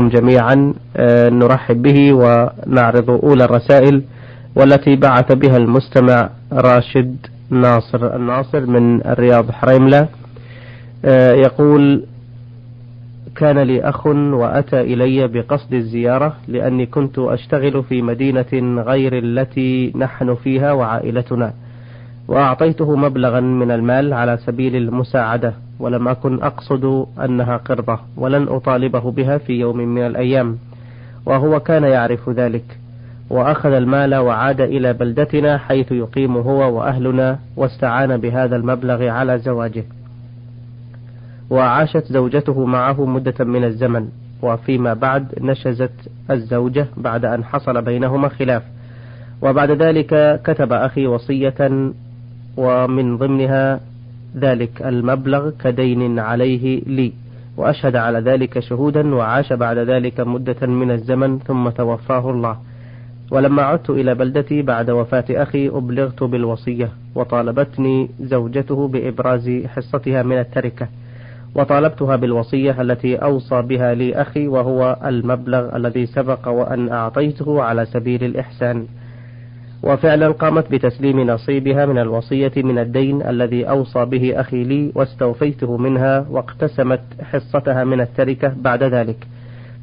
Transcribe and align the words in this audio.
جميعا 0.00 0.74
آه، 0.96 1.28
نرحب 1.28 1.82
به 1.82 2.12
ونعرض 2.12 3.10
أولى 3.10 3.44
الرسائل 3.44 4.02
والتي 4.56 4.96
بعث 4.96 5.32
بها 5.32 5.56
المستمع 5.56 6.30
راشد 6.52 7.16
ناصر 7.50 8.16
الناصر 8.16 8.66
من 8.66 9.06
الرياض 9.06 9.50
حريملة. 9.50 10.08
آه، 11.04 11.32
يقول 11.32 12.04
كان 13.36 13.58
لي 13.58 13.82
أخ 13.82 14.06
وأتى 14.06 14.80
إلي 14.80 15.28
بقصد 15.28 15.74
الزيارة 15.74 16.36
لأني 16.48 16.86
كنت 16.86 17.18
أشتغل 17.18 17.82
في 17.82 18.02
مدينة 18.02 18.82
غير 18.82 19.18
التي 19.18 19.92
نحن 19.96 20.34
فيها 20.34 20.72
وعائلتنا. 20.72 21.52
وأعطيته 22.28 22.96
مبلغا 22.96 23.40
من 23.40 23.70
المال 23.70 24.12
على 24.12 24.36
سبيل 24.36 24.76
المساعدة 24.76 25.52
ولم 25.80 26.08
أكن 26.08 26.42
أقصد 26.42 27.06
أنها 27.24 27.56
قرضة 27.56 27.98
ولن 28.16 28.48
أطالبه 28.48 29.10
بها 29.10 29.38
في 29.38 29.52
يوم 29.52 29.76
من 29.76 30.06
الأيام. 30.06 30.58
وهو 31.26 31.60
كان 31.60 31.84
يعرف 31.84 32.28
ذلك. 32.28 32.78
وأخذ 33.30 33.72
المال 33.72 34.14
وعاد 34.14 34.60
إلى 34.60 34.92
بلدتنا 34.92 35.58
حيث 35.58 35.92
يقيم 35.92 36.36
هو 36.36 36.78
وأهلنا 36.78 37.38
واستعان 37.56 38.16
بهذا 38.16 38.56
المبلغ 38.56 39.08
على 39.08 39.38
زواجه. 39.38 39.84
وعاشت 41.50 42.04
زوجته 42.12 42.64
معه 42.64 43.04
مدة 43.04 43.44
من 43.44 43.64
الزمن. 43.64 44.08
وفيما 44.42 44.94
بعد 44.94 45.34
نشزت 45.40 45.92
الزوجة 46.30 46.86
بعد 46.96 47.24
أن 47.24 47.44
حصل 47.44 47.82
بينهما 47.82 48.28
خلاف. 48.28 48.62
وبعد 49.42 49.70
ذلك 49.70 50.40
كتب 50.44 50.72
أخي 50.72 51.06
وصية 51.06 51.90
ومن 52.58 53.16
ضمنها 53.16 53.80
ذلك 54.36 54.82
المبلغ 54.82 55.50
كدين 55.50 56.18
عليه 56.18 56.82
لي. 56.86 57.12
وأشهد 57.56 57.96
على 57.96 58.18
ذلك 58.20 58.58
شهودا 58.58 59.14
وعاش 59.14 59.52
بعد 59.52 59.78
ذلك 59.78 60.20
مدة 60.20 60.66
من 60.66 60.90
الزمن 60.90 61.38
ثم 61.38 61.68
توفاه 61.68 62.30
الله. 62.30 62.56
ولما 63.30 63.62
عدت 63.62 63.90
إلى 63.90 64.14
بلدتي 64.14 64.62
بعد 64.62 64.90
وفاة 64.90 65.24
أخي 65.30 65.68
أبلغت 65.68 66.22
بالوصية 66.22 66.88
وطالبتني 67.14 68.08
زوجته 68.20 68.88
بإبراز 68.88 69.50
حصتها 69.66 70.22
من 70.22 70.38
التركة. 70.38 70.88
وطالبتها 71.54 72.16
بالوصية 72.16 72.80
التي 72.80 73.16
أوصى 73.16 73.62
بها 73.62 73.94
لي 73.94 74.14
أخي 74.14 74.48
وهو 74.48 74.96
المبلغ 75.04 75.76
الذي 75.76 76.06
سبق 76.06 76.48
وأن 76.48 76.88
أعطيته 76.88 77.62
على 77.62 77.84
سبيل 77.84 78.24
الإحسان. 78.24 78.86
وفعلا 79.82 80.28
قامت 80.28 80.70
بتسليم 80.70 81.20
نصيبها 81.20 81.86
من 81.86 81.98
الوصية 81.98 82.52
من 82.56 82.78
الدين 82.78 83.22
الذي 83.22 83.64
أوصى 83.64 84.04
به 84.04 84.40
أخي 84.40 84.64
لي 84.64 84.92
واستوفيته 84.94 85.76
منها 85.76 86.26
واقتسمت 86.30 87.00
حصتها 87.22 87.84
من 87.84 88.00
التركة 88.00 88.52
بعد 88.60 88.82
ذلك. 88.82 89.26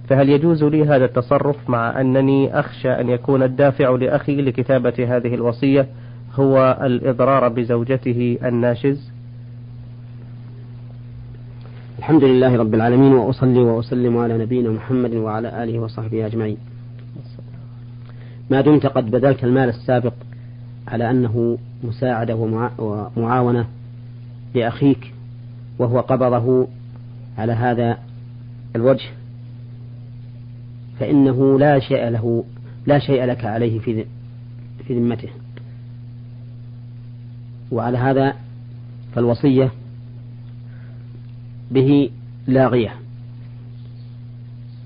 فهل 0.10 0.30
يجوز 0.30 0.64
لي 0.64 0.84
هذا 0.84 1.06
التصرف 1.06 1.70
مع 1.70 2.02
أنني 2.02 2.60
أخشى 2.60 2.90
أن 2.90 3.10
يكون 3.10 3.44
الدافع 3.44 3.90
لأخي 3.90 4.42
لكتابة 4.42 5.18
هذه 5.18 5.36
الوصية 5.36 5.88
هو 6.36 6.78
الإضرار 6.84 7.48
بزوجته 7.48 8.38
الناشز؟ 8.46 9.12
الحمد 12.00 12.24
لله 12.24 12.56
رب 12.56 12.74
العالمين 12.74 13.14
وأصلي 13.14 13.60
وأسلم 13.60 14.18
على 14.18 14.38
نبينا 14.38 14.70
محمد 14.70 15.14
وعلى 15.14 15.64
آله 15.64 15.80
وصحبه 15.80 16.26
أجمعين. 16.26 16.58
ما 18.50 18.62
دمت 18.62 18.86
قد 18.86 19.12
بذلت 19.12 19.44
المال 19.44 19.70
السابق 19.70 20.14
على 20.88 21.10
أنه 21.10 21.58
مساعدة 21.84 22.36
ومعاونة 23.16 23.68
لأخيك 24.56 25.14
وهو 25.80 26.00
قبضه 26.00 26.68
على 27.38 27.54
هذا 27.54 27.98
الوجه 28.76 29.10
فإنه 31.00 31.60
لا 31.60 31.80
شيء 31.80 32.10
له 32.10 32.44
لا 32.86 33.00
شيء 33.00 33.26
لك 33.26 33.46
عليه 33.46 33.80
في 33.80 34.06
في 34.88 35.00
ذمته. 35.00 35.30
وعلى 37.72 37.98
هذا 37.98 38.34
فالوصية 39.16 39.72
به 41.72 42.10
لاغية 42.48 42.94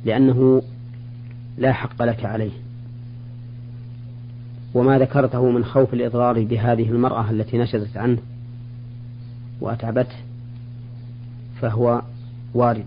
لأنه 0.05 0.61
لا 1.57 1.73
حق 1.73 2.03
لك 2.03 2.25
عليه. 2.25 2.51
وما 4.73 4.99
ذكرته 4.99 5.49
من 5.49 5.65
خوف 5.65 5.93
الإضرار 5.93 6.43
بهذه 6.43 6.89
المرأة 6.89 7.31
التي 7.31 7.57
نشزت 7.57 7.97
عنه 7.97 8.17
وأتعبته 9.61 10.15
فهو 11.61 12.01
وارد. 12.53 12.85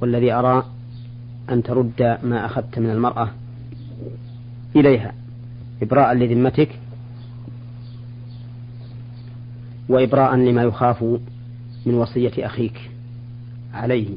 والذي 0.00 0.32
أرى 0.32 0.64
أن 1.50 1.62
ترد 1.62 2.18
ما 2.22 2.46
أخذت 2.46 2.78
من 2.78 2.90
المرأة 2.90 3.30
إليها 4.76 5.14
إبراء 5.82 6.14
لذمتك 6.14 6.78
وإبراء 9.88 10.36
لما 10.36 10.62
يخاف 10.62 11.02
من 11.86 11.94
وصية 11.94 12.46
أخيك 12.46 12.90
عليه. 13.74 14.08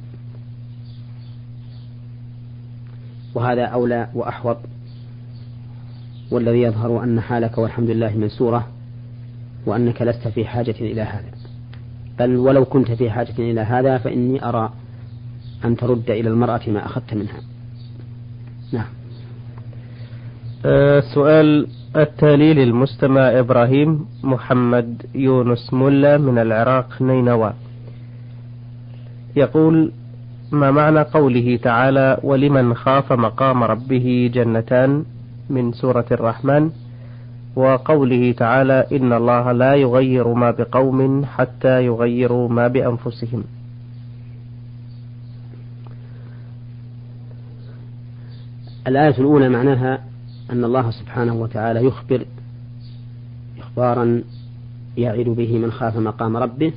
وهذا 3.36 3.66
أولى 3.66 4.10
وأحوط. 4.14 4.58
والذي 6.32 6.62
يظهر 6.62 7.04
أن 7.04 7.20
حالك 7.20 7.58
والحمد 7.58 7.90
لله 7.90 8.18
منسورة 8.18 8.68
وأنك 9.66 10.02
لست 10.02 10.28
في 10.28 10.46
حاجة 10.46 10.76
إلى 10.80 11.02
هذا. 11.02 11.32
بل 12.20 12.36
ولو 12.36 12.66
كنت 12.66 12.92
في 12.92 13.10
حاجة 13.10 13.34
إلى 13.40 13.62
هذا 13.62 13.98
فإني 13.98 14.46
أرى 14.50 14.74
أن 15.66 15.76
ترد 15.76 16.10
إلى 16.10 16.30
المرأة 16.30 16.62
ما 16.68 16.86
أخذت 16.86 17.14
منها. 17.14 17.40
نعم. 18.74 18.86
السؤال 20.66 21.68
أه، 21.96 22.02
التالي 22.02 22.54
للمستمع 22.54 23.40
إبراهيم 23.40 24.06
محمد 24.24 25.06
يونس 25.16 25.74
ملا 25.74 26.18
من 26.18 26.38
العراق 26.38 27.02
نينوى. 27.02 27.54
يقول 29.36 29.92
ما 30.52 30.72
معنى 30.72 31.02
قوله 31.02 31.60
تعالى 31.64 32.20
ولمن 32.24 32.74
خاف 32.74 33.14
مقام 33.14 33.64
ربه 33.64 34.32
جنتان 34.34 35.06
من 35.52 35.74
سورة 35.74 36.06
الرحمن 36.12 36.72
وقوله 37.56 38.32
تعالى 38.32 38.88
إن 38.92 39.14
الله 39.14 39.52
لا 39.52 39.76
يغير 39.76 40.34
ما 40.34 40.52
بقوم 40.52 41.26
حتى 41.26 41.86
يغيروا 41.86 42.50
ما 42.50 42.68
بأنفسهم. 42.68 43.44
الآية 48.88 49.18
الأولى 49.18 49.50
معناها 49.50 50.04
أن 50.52 50.64
الله 50.64 50.92
سبحانه 50.92 51.34
وتعالى 51.34 51.86
يخبر 51.86 52.26
إخبارا 53.60 54.24
يعد 54.98 55.26
به 55.26 55.58
من 55.58 55.72
خاف 55.72 55.98
مقام 55.98 56.38
ربه 56.38 56.74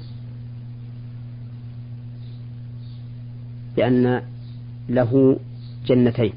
بأن 3.76 4.22
له 4.88 5.38
جنتين. 5.86 6.32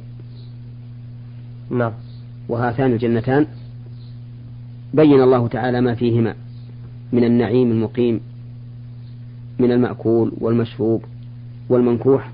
نعم. 1.72 2.07
وهاتان 2.50 2.92
الجنتان. 2.92 3.48
بين 4.94 5.22
الله 5.22 5.48
تعالى 5.48 5.82
ما 5.82 5.96
فيهما 5.96 6.36
من 7.12 7.24
النعيم 7.24 7.72
المقيم 7.72 8.20
من 9.60 9.72
المأكول 9.72 10.32
والمشروب 10.38 11.04
والمنكوح 11.70 12.32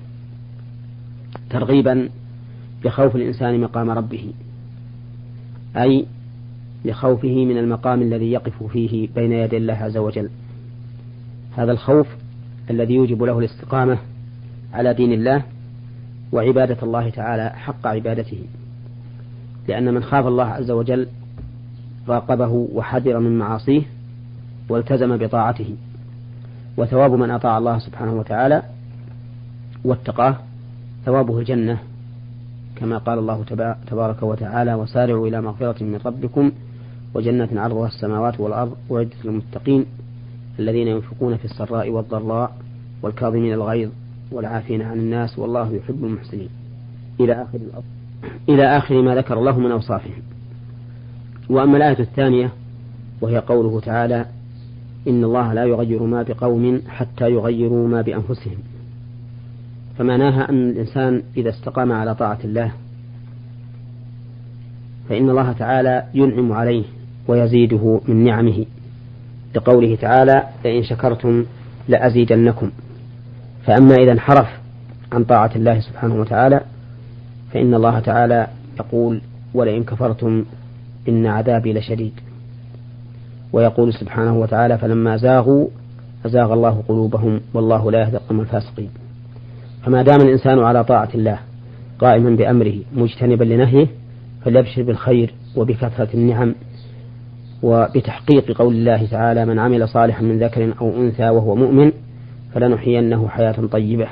ترغيبا 1.50 2.08
بخوف 2.84 3.16
الإنسان 3.16 3.60
مقام 3.60 3.90
ربه 3.90 4.32
أي 5.76 6.06
لخوفه 6.84 7.44
من 7.44 7.58
المقام 7.58 8.02
الذي 8.02 8.32
يقف 8.32 8.62
فيه 8.62 9.08
بين 9.14 9.32
يدي 9.32 9.56
الله 9.56 9.74
عز 9.74 9.96
وجل. 9.96 10.30
هذا 11.56 11.72
الخوف 11.72 12.06
الذي 12.70 12.94
يوجب 12.94 13.22
له 13.22 13.38
الاستقامة 13.38 13.98
على 14.72 14.94
دين 14.94 15.12
الله 15.12 15.42
وعبادة 16.32 16.76
الله 16.82 17.10
تعالى 17.10 17.50
حق 17.50 17.86
عبادته. 17.86 18.38
لأن 19.68 19.94
من 19.94 20.02
خاف 20.02 20.26
الله 20.26 20.44
عز 20.44 20.70
وجل 20.70 21.06
راقبه 22.08 22.68
وحذر 22.74 23.18
من 23.18 23.38
معاصيه 23.38 23.82
والتزم 24.68 25.16
بطاعته 25.16 25.76
وثواب 26.76 27.12
من 27.12 27.30
أطاع 27.30 27.58
الله 27.58 27.78
سبحانه 27.78 28.12
وتعالى 28.12 28.62
واتقاه 29.84 30.36
ثوابه 31.04 31.38
الجنة 31.38 31.78
كما 32.76 32.98
قال 32.98 33.18
الله 33.18 33.44
تبارك 33.86 34.22
وتعالى 34.22 34.74
وسارعوا 34.74 35.28
إلى 35.28 35.40
مغفرة 35.40 35.84
من 35.84 36.00
ربكم 36.04 36.52
وجنة 37.14 37.48
عرضها 37.52 37.86
السماوات 37.86 38.40
والأرض 38.40 38.76
أعدت 38.92 39.24
للمتقين 39.24 39.86
الذين 40.58 40.88
ينفقون 40.88 41.36
في 41.36 41.44
السراء 41.44 41.90
والضراء 41.90 42.56
والكاظمين 43.02 43.52
الغيظ 43.52 43.90
والعافين 44.32 44.82
عن 44.82 44.98
الناس 44.98 45.38
والله 45.38 45.72
يحب 45.72 46.04
المحسنين. 46.04 46.48
إلى 47.20 47.32
آخر 47.32 47.58
الأرض. 47.58 47.84
إلى 48.48 48.76
آخر 48.76 49.02
ما 49.02 49.14
ذكر 49.14 49.38
الله 49.38 49.58
من 49.58 49.70
أوصافهم. 49.70 50.22
وأما 51.50 51.76
الآية 51.76 51.98
الثانية 51.98 52.50
وهي 53.20 53.38
قوله 53.38 53.80
تعالى 53.80 54.26
إن 55.08 55.24
الله 55.24 55.52
لا 55.52 55.64
يغير 55.64 56.02
ما 56.02 56.22
بقوم 56.22 56.82
حتى 56.88 57.30
يغيروا 57.30 57.88
ما 57.88 58.02
بأنفسهم. 58.02 58.56
فمعناها 59.98 60.50
أن 60.50 60.70
الإنسان 60.70 61.22
إذا 61.36 61.50
استقام 61.50 61.92
على 61.92 62.14
طاعة 62.14 62.38
الله 62.44 62.72
فإن 65.08 65.30
الله 65.30 65.52
تعالى 65.52 66.04
ينعم 66.14 66.52
عليه 66.52 66.84
ويزيده 67.28 68.00
من 68.08 68.24
نعمه. 68.24 68.66
لقوله 69.54 69.96
تعالى 69.96 70.42
لئن 70.64 70.82
شكرتم 70.82 71.44
لأزيدنكم. 71.88 72.70
فأما 73.66 73.94
إذا 73.94 74.12
انحرف 74.12 74.48
عن 75.12 75.24
طاعة 75.24 75.50
الله 75.56 75.80
سبحانه 75.80 76.14
وتعالى 76.14 76.60
فإن 77.54 77.74
الله 77.74 78.00
تعالى 78.00 78.46
يقول 78.80 79.20
ولئن 79.54 79.84
كفرتم 79.84 80.44
إن 81.08 81.26
عذابي 81.26 81.72
لشديد 81.72 82.12
ويقول 83.52 83.92
سبحانه 83.92 84.38
وتعالى 84.38 84.78
فلما 84.78 85.16
زاغوا 85.16 85.68
أزاغ 86.26 86.52
الله 86.52 86.82
قلوبهم 86.88 87.40
والله 87.54 87.90
لا 87.90 88.00
يهدي 88.00 88.16
القوم 88.16 88.40
الفاسقين 88.40 88.90
فما 89.84 90.02
دام 90.02 90.20
الإنسان 90.20 90.58
على 90.58 90.84
طاعة 90.84 91.08
الله 91.14 91.38
قائما 91.98 92.30
بأمره 92.30 92.74
مجتنبا 92.94 93.44
لنهيه 93.44 93.86
فليبشر 94.44 94.82
بالخير 94.82 95.34
وبكثرة 95.56 96.08
النعم 96.14 96.54
وبتحقيق 97.62 98.58
قول 98.58 98.74
الله 98.74 99.06
تعالى 99.06 99.46
من 99.46 99.58
عمل 99.58 99.88
صالحا 99.88 100.22
من 100.22 100.38
ذكر 100.38 100.74
أو 100.80 100.90
أنثى 100.96 101.28
وهو 101.28 101.54
مؤمن 101.54 101.92
فلنحيينه 102.54 103.28
حياة 103.28 103.66
طيبة 103.72 104.06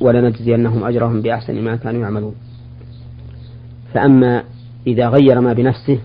ولنجزينهم 0.00 0.84
أجرهم 0.84 1.22
بأحسن 1.22 1.64
ما 1.64 1.76
كانوا 1.76 2.00
يعملون. 2.00 2.34
فأما 3.94 4.42
إذا 4.86 5.08
غير 5.08 5.40
ما 5.40 5.52
بنفسه 5.52 5.98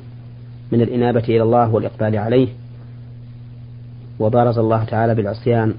من 0.72 0.82
الإنابة 0.82 1.24
إلى 1.30 1.44
الله 1.44 1.74
والإقبال 1.74 2.18
عليه 2.18 2.48
وبارز 4.20 4.58
الله 4.58 4.84
تعالى 4.84 5.16
بالعصيان 5.16 5.74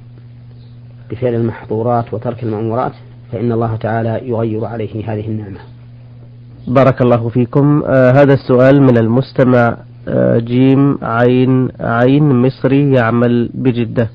بفعل 1.10 1.34
المحظورات 1.34 2.14
وترك 2.14 2.42
المأمورات 2.42 2.92
فإن 3.32 3.52
الله 3.52 3.76
تعالى 3.76 4.28
يغير 4.28 4.64
عليه 4.64 5.12
هذه 5.12 5.26
النعمة. 5.28 5.58
بارك 6.68 7.02
الله 7.02 7.28
فيكم. 7.28 7.82
آه 7.86 8.10
هذا 8.10 8.34
السؤال 8.34 8.82
من 8.82 8.98
المستمع 8.98 9.76
آه 10.08 10.38
جيم 10.38 10.98
عين 11.02 11.68
عين 11.80 12.42
مصري 12.42 12.92
يعمل 12.92 13.50
بجدة. 13.54 14.08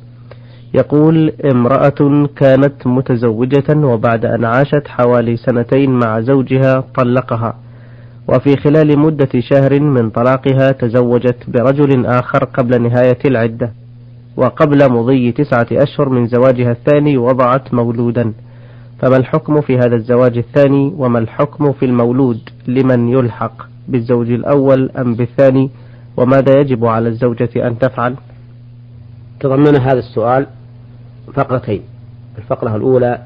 يقول 0.77 1.33
امرأة 1.51 2.27
كانت 2.35 2.87
متزوجة 2.87 3.77
وبعد 3.77 4.25
أن 4.25 4.45
عاشت 4.45 4.87
حوالي 4.87 5.37
سنتين 5.37 5.91
مع 5.91 6.19
زوجها 6.21 6.83
طلقها. 6.95 7.55
وفي 8.27 8.55
خلال 8.57 8.99
مدة 8.99 9.29
شهر 9.39 9.79
من 9.79 10.09
طلاقها 10.09 10.71
تزوجت 10.71 11.49
برجل 11.49 12.05
آخر 12.05 12.43
قبل 12.43 12.81
نهاية 12.81 13.17
العدة 13.25 13.71
وقبل 14.37 14.91
مضي 14.91 15.31
تسعة 15.31 15.67
أشهر 15.71 16.09
من 16.09 16.27
زواجها 16.27 16.71
الثاني 16.71 17.17
وضعت 17.17 17.73
مولودا. 17.73 18.33
فما 18.99 19.17
الحكم 19.17 19.61
في 19.61 19.77
هذا 19.77 19.95
الزواج 19.95 20.37
الثاني 20.37 20.93
وما 20.97 21.19
الحكم 21.19 21.71
في 21.73 21.85
المولود؟ 21.85 22.39
لمن 22.67 23.09
يلحق 23.09 23.67
بالزوج 23.87 24.31
الأول 24.31 24.91
أم 24.97 25.15
بالثاني؟ 25.15 25.69
وماذا 26.17 26.59
يجب 26.59 26.85
على 26.85 27.09
الزوجة 27.09 27.49
أن 27.67 27.79
تفعل؟ 27.79 28.15
تضمن 29.39 29.75
هذا 29.81 29.99
السؤال 29.99 30.47
فقرتين. 31.33 31.81
الفقرة 32.37 32.75
الأولى 32.75 33.23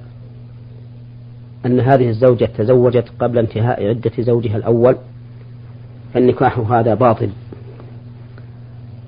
أن 1.66 1.80
هذه 1.80 2.10
الزوجة 2.10 2.50
تزوجت 2.58 3.06
قبل 3.20 3.38
انتهاء 3.38 3.88
عدة 3.88 4.12
زوجها 4.20 4.58
الأول 4.58 4.96
فالنكاح 6.14 6.60
هذا 6.60 6.94
باطل 6.94 7.30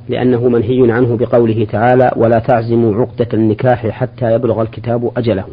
لأنه 0.09 0.49
منهي 0.49 0.91
عنه 0.91 1.17
بقوله 1.17 1.65
تعالى 1.65 2.11
ولا 2.15 2.39
تعزموا 2.39 2.95
عقدة 2.95 3.27
النكاح 3.33 3.87
حتى 3.87 4.33
يبلغ 4.33 4.61
الكتاب 4.61 5.11
أجله 5.17 5.45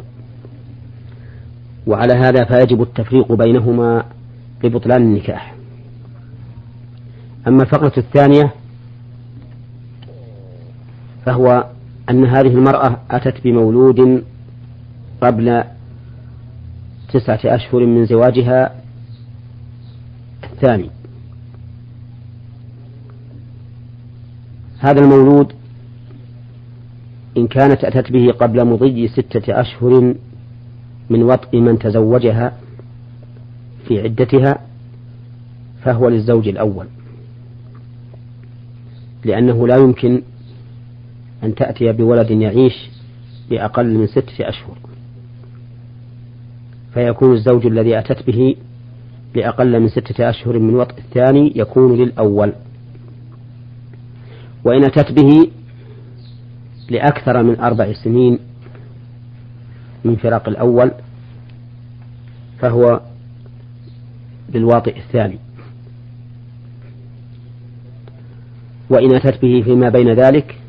وعلى 1.86 2.14
هذا 2.14 2.44
فيجب 2.44 2.82
التفريق 2.82 3.32
بينهما 3.32 4.04
لبطلان 4.64 5.02
النكاح. 5.02 5.54
أما 7.48 7.62
الفقرة 7.62 7.92
الثانية 7.98 8.50
فهو 11.26 11.64
أن 12.10 12.24
هذه 12.24 12.54
المرأة 12.54 13.00
أتت 13.10 13.44
بمولود 13.44 14.24
قبل 15.20 15.64
تسعة 17.12 17.40
أشهر 17.44 17.86
من 17.86 18.06
زواجها 18.06 18.74
الثاني. 20.44 20.90
هذا 24.78 25.00
المولود 25.00 25.52
إن 27.36 27.46
كانت 27.46 27.84
أتت 27.84 28.12
به 28.12 28.32
قبل 28.32 28.64
مضي 28.64 29.08
ستة 29.08 29.60
أشهر 29.60 30.14
من 31.10 31.22
وطء 31.22 31.60
من 31.60 31.78
تزوجها 31.78 32.52
في 33.88 34.00
عدتها 34.00 34.58
فهو 35.82 36.08
للزوج 36.08 36.48
الأول. 36.48 36.86
لأنه 39.24 39.68
لا 39.68 39.76
يمكن 39.76 40.22
أن 41.44 41.54
تأتي 41.54 41.92
بولد 41.92 42.30
يعيش 42.30 42.90
بأقل 43.50 43.98
من 43.98 44.06
ستة 44.06 44.48
أشهر. 44.48 44.78
فيكون 46.94 47.32
الزوج 47.32 47.66
الذي 47.66 47.98
أتت 47.98 48.26
به 48.26 48.56
لأقل 49.34 49.80
من 49.80 49.88
ستة 49.88 50.30
أشهر 50.30 50.58
من 50.58 50.74
وطء 50.74 50.98
الثاني 50.98 51.52
يكون 51.56 51.96
للأول. 51.96 52.52
وإن 54.64 54.84
أتت 54.84 55.12
به 55.12 55.50
لأكثر 56.90 57.42
من 57.42 57.60
أربع 57.60 57.92
سنين 57.92 58.38
من 60.04 60.16
فراق 60.16 60.48
الأول 60.48 60.90
فهو 62.58 63.00
للواطئ 64.54 64.96
الثاني. 64.98 65.38
وإن 68.90 69.14
أتت 69.14 69.42
به 69.42 69.62
فيما 69.62 69.88
بين 69.88 70.12
ذلك 70.12 70.59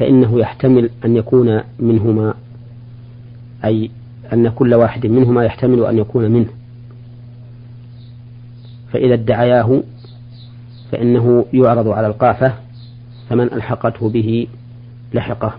فإنه 0.00 0.40
يحتمل 0.40 0.90
أن 1.04 1.16
يكون 1.16 1.60
منهما 1.78 2.34
أي 3.64 3.90
أن 4.32 4.48
كل 4.48 4.74
واحد 4.74 5.06
منهما 5.06 5.44
يحتمل 5.44 5.84
أن 5.84 5.98
يكون 5.98 6.30
منه. 6.30 6.48
فإذا 8.92 9.14
ادعياه 9.14 9.82
فإنه 10.92 11.44
يعرض 11.52 11.88
على 11.88 12.06
القافة 12.06 12.54
فمن 13.28 13.52
ألحقته 13.52 14.08
به 14.08 14.46
لحقه. 15.14 15.54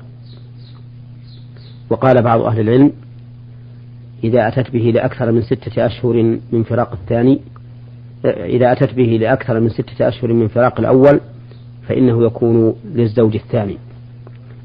وقال 1.90 2.22
بعض 2.22 2.42
أهل 2.42 2.60
العلم 2.60 2.92
إذا 4.24 4.48
أتت 4.48 4.72
به 4.72 4.92
لأكثر 4.96 5.32
من 5.32 5.42
ستة 5.42 5.86
أشهر 5.86 6.39
من 6.51 6.63
فراق 6.63 6.92
الثاني 6.92 7.39
إذا 8.25 8.72
أتت 8.72 8.94
به 8.94 9.18
لأكثر 9.22 9.60
من 9.60 9.70
ستة 9.70 10.08
أشهر 10.08 10.34
من 10.34 10.48
فراق 10.48 10.80
الأول 10.80 11.20
فإنه 11.88 12.25
يكون 12.25 12.75
للزوج 12.96 13.36
الثاني. 13.36 13.77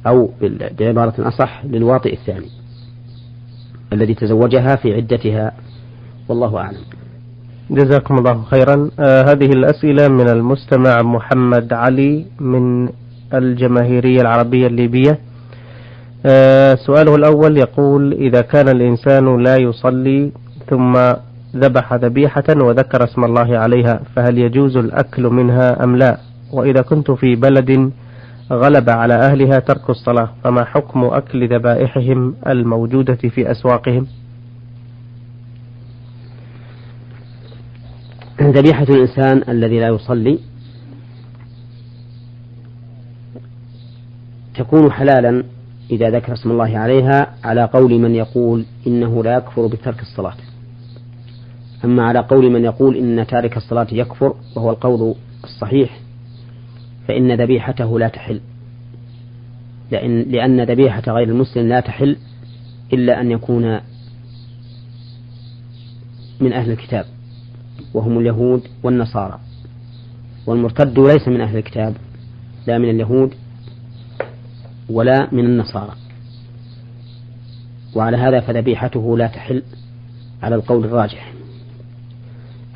أو 0.07 0.31
بعبارة 0.79 1.15
أصح 1.19 1.65
للواطئ 1.65 2.13
الثاني 2.13 2.47
الذي 3.93 4.15
تزوجها 4.15 4.77
في 4.77 4.95
عدتها. 4.95 5.53
والله 6.29 6.59
أعلم. 6.59 6.81
جزاكم 7.71 8.19
الله 8.19 8.43
خيرا. 8.43 8.91
آه 9.01 9.23
هذه 9.23 9.47
الأسئلة 9.47 10.09
من 10.09 10.29
المستمع 10.29 11.03
محمد 11.03 11.73
علي 11.73 12.27
من 12.41 12.89
الجماهيرية 13.35 14.21
العربية 14.21 14.67
الليبية. 14.67 15.19
آه 16.27 16.75
سؤاله 16.75 17.15
الأول 17.17 17.57
يقول 17.59 18.13
إذا 18.13 18.41
كان 18.41 18.69
الإنسان 18.69 19.43
لا 19.43 19.57
يصلي 19.57 20.33
ثم 20.71 20.93
ذبح 21.57 21.95
ذبيحة 21.95 22.45
وذكر 22.57 23.05
اسم 23.05 23.25
الله 23.25 23.59
عليها 23.59 24.01
فهل 24.17 24.39
يجوز 24.39 24.77
الأكل 24.77 25.23
منها 25.23 25.85
أم 25.85 25.97
لا؟ 25.97 26.19
وإذا 26.53 26.83
كنت 26.83 27.11
في 27.11 27.35
بلد 27.35 27.91
غلب 28.53 28.91
على 28.91 29.15
أهلها 29.15 29.59
ترك 29.59 29.91
الصلاة. 29.91 30.29
فما 30.45 30.65
حكم 30.65 31.05
أكل 31.05 31.49
ذبائحهم 31.49 32.35
الموجودة 32.47 33.15
في 33.15 33.51
أسواقهم؟ 33.51 34.07
ذبيحة 38.41 38.83
الإنسان 38.83 39.43
الذي 39.49 39.81
لا 39.81 39.89
يصلي 39.89 40.39
تكون 44.55 44.93
حلالا 44.93 45.45
إذا 45.91 46.11
ذكر 46.11 46.33
اسم 46.33 46.51
الله 46.51 46.79
عليها 46.79 47.35
على 47.45 47.65
قول 47.65 47.99
من 47.99 48.15
يقول 48.15 48.65
إنه 48.87 49.25
لا 49.25 49.37
يكفر 49.37 49.67
بترك 49.67 50.01
الصلاة. 50.01 50.35
أما 51.85 52.03
على 52.03 52.19
قول 52.19 52.51
من 52.51 52.65
يقول 52.65 52.97
إن 52.97 53.27
تارك 53.27 53.57
الصلاة 53.57 53.87
يكفر 53.93 54.35
وهو 54.57 54.71
القول 54.71 55.15
الصحيح 55.45 56.01
فإن 57.09 57.41
ذبيحته 57.41 57.99
لا 57.99 58.09
تحل. 58.09 58.41
لأن, 59.91 60.23
لأن 60.23 60.61
ذبيحة 60.61 61.03
غير 61.09 61.29
المسلم 61.29 61.69
لا 61.69 61.81
تحل 61.81 62.17
إلا 62.93 63.21
أن 63.21 63.31
يكون 63.31 63.81
من 66.41 66.53
أهل 66.53 66.71
الكتاب 66.71 67.05
وهم 67.95 68.19
اليهود 68.19 68.63
والنصارى. 68.83 69.41
والمرتد 70.47 70.99
ليس 70.99 71.29
من 71.29 71.41
أهل 71.41 71.57
الكتاب 71.57 71.95
لا 72.67 72.79
من 72.79 72.91
اليهود 72.91 73.35
ولا 74.91 75.35
من 75.35 75.45
النصارى. 75.45 75.93
وعلى 77.95 78.17
هذا 78.17 78.41
فذبيحته 78.41 79.19
لا 79.19 79.27
تحل 79.27 79.63
على 80.43 80.55
القول 80.55 80.85
الراجح. 80.85 81.36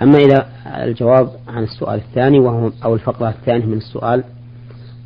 أما 0.02 0.18
إذا 0.18 0.46
الجواب 0.84 1.30
عن 1.48 1.62
السؤال 1.62 1.98
الثاني 1.98 2.38
وهو 2.38 2.70
أو 2.84 2.94
الفقرة 2.94 3.28
الثانية 3.28 3.66
من 3.66 3.76
السؤال 3.76 4.24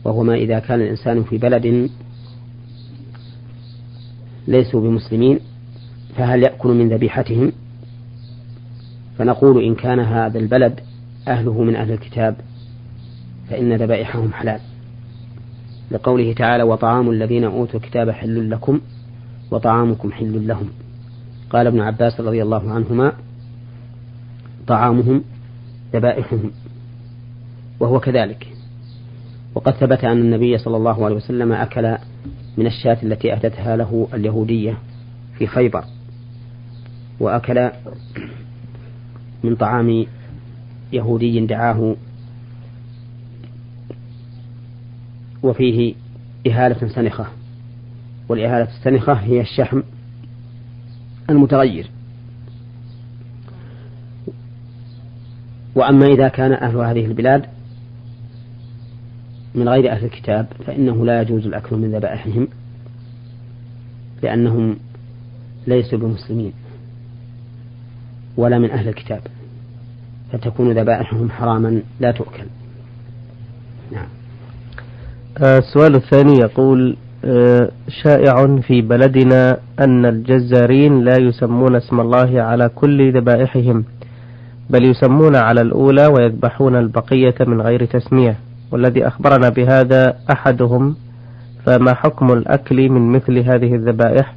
وهو 0.04 0.22
ما 0.22 0.34
إذا 0.34 0.58
كان 0.58 0.80
الإنسان 0.80 1.22
في 1.22 1.38
بلد 1.38 1.90
ليسوا 4.48 4.80
بمسلمين 4.80 5.40
فهل 6.16 6.42
يأكل 6.42 6.68
من 6.68 6.88
ذبيحتهم؟ 6.88 7.52
فنقول 9.18 9.64
إن 9.64 9.74
كان 9.74 10.00
هذا 10.00 10.38
البلد 10.38 10.80
أهله 11.28 11.62
من 11.62 11.76
أهل 11.76 11.92
الكتاب 11.92 12.36
فإن 13.50 13.76
ذبائحهم 13.76 14.32
حلال. 14.32 14.60
لقوله 15.90 16.32
تعالى 16.32 16.62
وطعام 16.62 17.10
الذين 17.10 17.44
أوتوا 17.44 17.80
الكتاب 17.80 18.10
حل 18.10 18.50
لكم 18.50 18.80
وطعامكم 19.50 20.12
حل 20.12 20.46
لهم. 20.46 20.68
قال 21.50 21.66
ابن 21.66 21.80
عباس 21.80 22.20
رضي 22.20 22.42
الله 22.42 22.72
عنهما 22.72 23.12
طعامهم 24.66 25.24
ذبائحهم 25.92 26.50
وهو 27.80 28.00
كذلك. 28.00 28.46
وقد 29.54 29.72
ثبت 29.72 30.04
أن 30.04 30.20
النبي 30.20 30.58
صلى 30.58 30.76
الله 30.76 31.04
عليه 31.04 31.16
وسلم 31.16 31.52
أكل 31.52 31.96
من 32.56 32.66
الشاة 32.66 32.98
التي 33.02 33.32
أهدتها 33.32 33.76
له 33.76 34.08
اليهودية 34.14 34.78
في 35.38 35.46
خيبر 35.46 35.84
وأكل 37.20 37.70
من 39.44 39.56
طعام 39.56 40.06
يهودي 40.92 41.46
دعاه 41.46 41.96
وفيه 45.42 45.94
إهالة 46.46 46.88
سنخة. 46.88 47.26
والإهالة 48.28 48.68
السنخة 48.68 49.12
هي 49.12 49.40
الشحم 49.40 49.82
المتغير. 51.30 51.90
وأما 55.74 56.06
إذا 56.06 56.28
كان 56.28 56.52
أهل 56.52 56.76
هذه 56.76 57.06
البلاد 57.06 57.44
من 59.54 59.68
غير 59.68 59.92
أهل 59.92 60.04
الكتاب 60.04 60.46
فإنه 60.66 61.06
لا 61.06 61.20
يجوز 61.20 61.46
الأكل 61.46 61.76
من 61.76 61.94
ذبائحهم 61.94 62.48
لأنهم 64.22 64.76
ليسوا 65.66 65.98
بمسلمين 65.98 66.52
ولا 68.36 68.58
من 68.58 68.70
أهل 68.70 68.88
الكتاب 68.88 69.20
فتكون 70.32 70.72
ذبائحهم 70.72 71.30
حراما 71.30 71.82
لا 72.00 72.10
تؤكل. 72.10 72.44
نعم. 73.92 74.08
آه، 75.38 75.58
السؤال 75.58 75.94
الثاني 75.94 76.38
يقول 76.38 76.96
آه، 77.24 77.70
شائع 77.88 78.60
في 78.60 78.82
بلدنا 78.82 79.58
أن 79.80 80.06
الجزارين 80.06 81.04
لا 81.04 81.16
يسمون 81.16 81.76
اسم 81.76 82.00
الله 82.00 82.42
على 82.42 82.68
كل 82.68 83.12
ذبائحهم. 83.12 83.84
بل 84.70 84.84
يسمون 84.84 85.36
على 85.36 85.60
الأولى 85.60 86.06
ويذبحون 86.06 86.76
البقية 86.76 87.34
من 87.40 87.60
غير 87.60 87.84
تسمية. 87.84 88.36
والذي 88.70 89.06
أخبرنا 89.06 89.48
بهذا 89.48 90.16
أحدهم 90.32 90.96
فما 91.66 91.94
حكم 91.94 92.32
الأكل 92.32 92.88
من 92.88 93.12
مثل 93.12 93.38
هذه 93.38 93.74
الذبائح؟ 93.74 94.34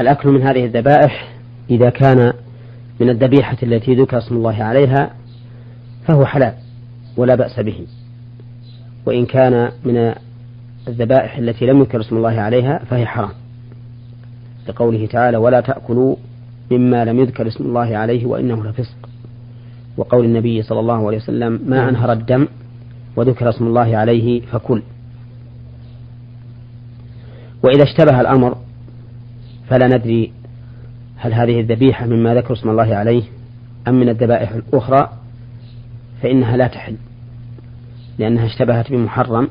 الأكل 0.00 0.28
من 0.28 0.42
هذه 0.42 0.64
الذبائح 0.64 1.28
إذا 1.70 1.90
كان 1.90 2.32
من 3.00 3.10
الذبيحة 3.10 3.56
التي 3.62 3.94
ذكر 3.94 4.18
اسم 4.18 4.36
الله 4.36 4.64
عليها 4.64 5.10
فهو 6.06 6.26
حلال 6.26 6.54
ولا 7.16 7.34
بأس 7.34 7.60
به. 7.60 7.86
وإن 9.06 9.26
كان 9.26 9.70
من 9.84 10.14
الذبائح 10.88 11.36
التي 11.36 11.66
لم 11.66 11.78
يذكر 11.78 12.00
اسم 12.00 12.16
الله 12.16 12.40
عليها 12.40 12.78
فهي 12.78 13.06
حرام. 13.06 13.30
لقوله 14.68 15.06
تعالى 15.06 15.36
ولا 15.36 15.60
تأكلوا 15.60 16.16
مما 16.70 17.04
لم 17.04 17.18
يذكر 17.18 17.46
اسم 17.48 17.64
الله 17.64 17.96
عليه 17.96 18.26
وإنه 18.26 18.64
لفسق. 18.64 19.08
وقول 19.96 20.24
النبي 20.24 20.62
صلى 20.62 20.80
الله 20.80 21.06
عليه 21.06 21.16
وسلم 21.16 21.60
ما 21.66 21.88
أنهر 21.88 22.12
الدم 22.12 22.48
وذكر 23.16 23.48
اسم 23.48 23.66
الله 23.66 23.96
عليه 23.96 24.40
فكل. 24.40 24.82
وإذا 27.62 27.82
اشتبه 27.82 28.20
الأمر 28.20 28.56
فلا 29.68 29.86
ندري 29.96 30.32
هل 31.16 31.34
هذه 31.34 31.60
الذبيحة 31.60 32.06
مما 32.06 32.34
ذكر 32.34 32.52
اسم 32.52 32.70
الله 32.70 32.94
عليه 32.94 33.22
أم 33.88 33.94
من 33.94 34.08
الذبائح 34.08 34.50
الأخرى 34.52 35.10
فإنها 36.22 36.56
لا 36.56 36.66
تحل 36.66 36.96
لأنها 38.18 38.46
اشتبهت 38.46 38.92
بمحرم 38.92 39.48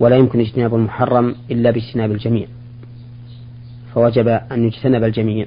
ولا 0.00 0.16
يمكن 0.16 0.40
اجتناب 0.40 0.74
المحرم 0.74 1.34
إلا 1.50 1.70
باجتناب 1.70 2.12
الجميع. 2.12 2.46
فوجب 3.94 4.28
أن 4.28 4.64
يجتنب 4.64 5.04
الجميع. 5.04 5.46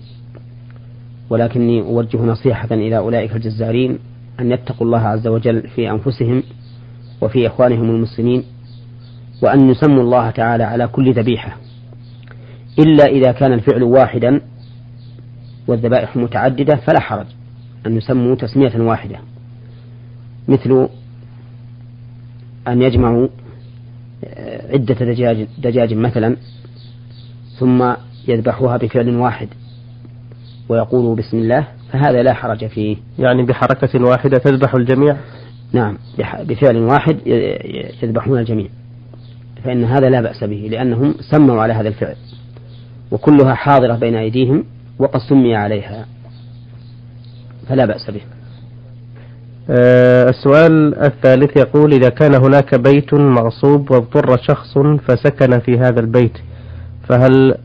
ولكني 1.32 1.82
أوجه 1.82 2.18
نصيحة 2.18 2.68
إلى 2.72 2.98
أولئك 2.98 3.36
الجزارين 3.36 4.00
أن 4.40 4.52
يتقوا 4.52 4.88
الله 4.88 5.00
عز 5.00 5.28
وجل 5.28 5.68
في 5.68 5.92
أنفسهم 5.92 6.44
وفي 7.22 7.48
إخوانهم 7.48 7.90
المسلمين 7.90 8.44
وأن 9.42 9.70
يسموا 9.70 10.04
الله 10.04 10.30
تعالى 10.30 10.64
على 10.64 10.88
كل 10.88 11.14
ذبيحة 11.14 11.58
إلا 12.80 13.06
إذا 13.06 13.32
كان 13.32 13.54
الفعل 13.54 13.84
واحدا 13.84 14.42
والذبائح 15.68 16.16
متعددة 16.16 16.76
فلا 16.76 17.00
حرج 17.00 17.26
أن 17.86 17.98
يسموا 17.98 18.36
تسمية 18.36 18.78
واحدة 18.78 19.20
مثل 20.48 20.88
أن 22.68 22.82
يجمعوا 22.82 23.28
آه، 24.24 24.74
عدة 24.74 24.96
دجاج, 24.96 25.48
دجاج 25.58 25.94
مثلا 25.94 26.36
ثم 27.60 27.94
يذبحوها 28.28 28.78
بفعل 28.78 29.16
واحد. 29.16 29.48
ويقولوا 30.72 31.16
بسم 31.16 31.38
الله 31.38 31.68
فهذا 31.92 32.24
لا 32.24 32.34
حرج 32.34 32.66
فيه. 32.66 32.98
يعني 33.20 33.44
بحركة 33.44 34.04
واحدة 34.04 34.38
تذبح 34.38 34.76
الجميع؟ 34.76 35.18
نعم 35.74 35.98
بفعل 36.40 36.78
واحد 36.78 37.18
يذبحون 38.04 38.40
الجميع. 38.40 38.68
فإن 39.64 39.84
هذا 39.84 40.10
لا 40.10 40.22
بأس 40.22 40.44
به 40.44 40.68
لأنهم 40.72 41.16
سموا 41.32 41.62
على 41.62 41.74
هذا 41.74 41.88
الفعل. 41.88 42.16
وكلها 43.12 43.54
حاضرة 43.54 43.96
بين 43.96 44.16
أيديهم 44.16 44.64
وقد 45.00 45.20
سمي 45.30 45.56
عليها. 45.56 46.06
فلا 47.70 47.86
بأس 47.86 48.12
به. 48.12 48.22
أه 49.70 50.30
السؤال 50.30 50.96
الثالث 51.04 51.58
يقول 51.58 51.94
إذا 51.94 52.10
كان 52.10 52.36
هناك 52.36 52.76
بيت 52.76 53.14
مغصوب 53.14 53.92
واضطر 53.92 54.38
شخص 54.38 54.78
فسكن 54.78 55.60
في 55.60 55.78
هذا 55.80 56.00
البيت 56.00 56.38
فهل 57.10 57.56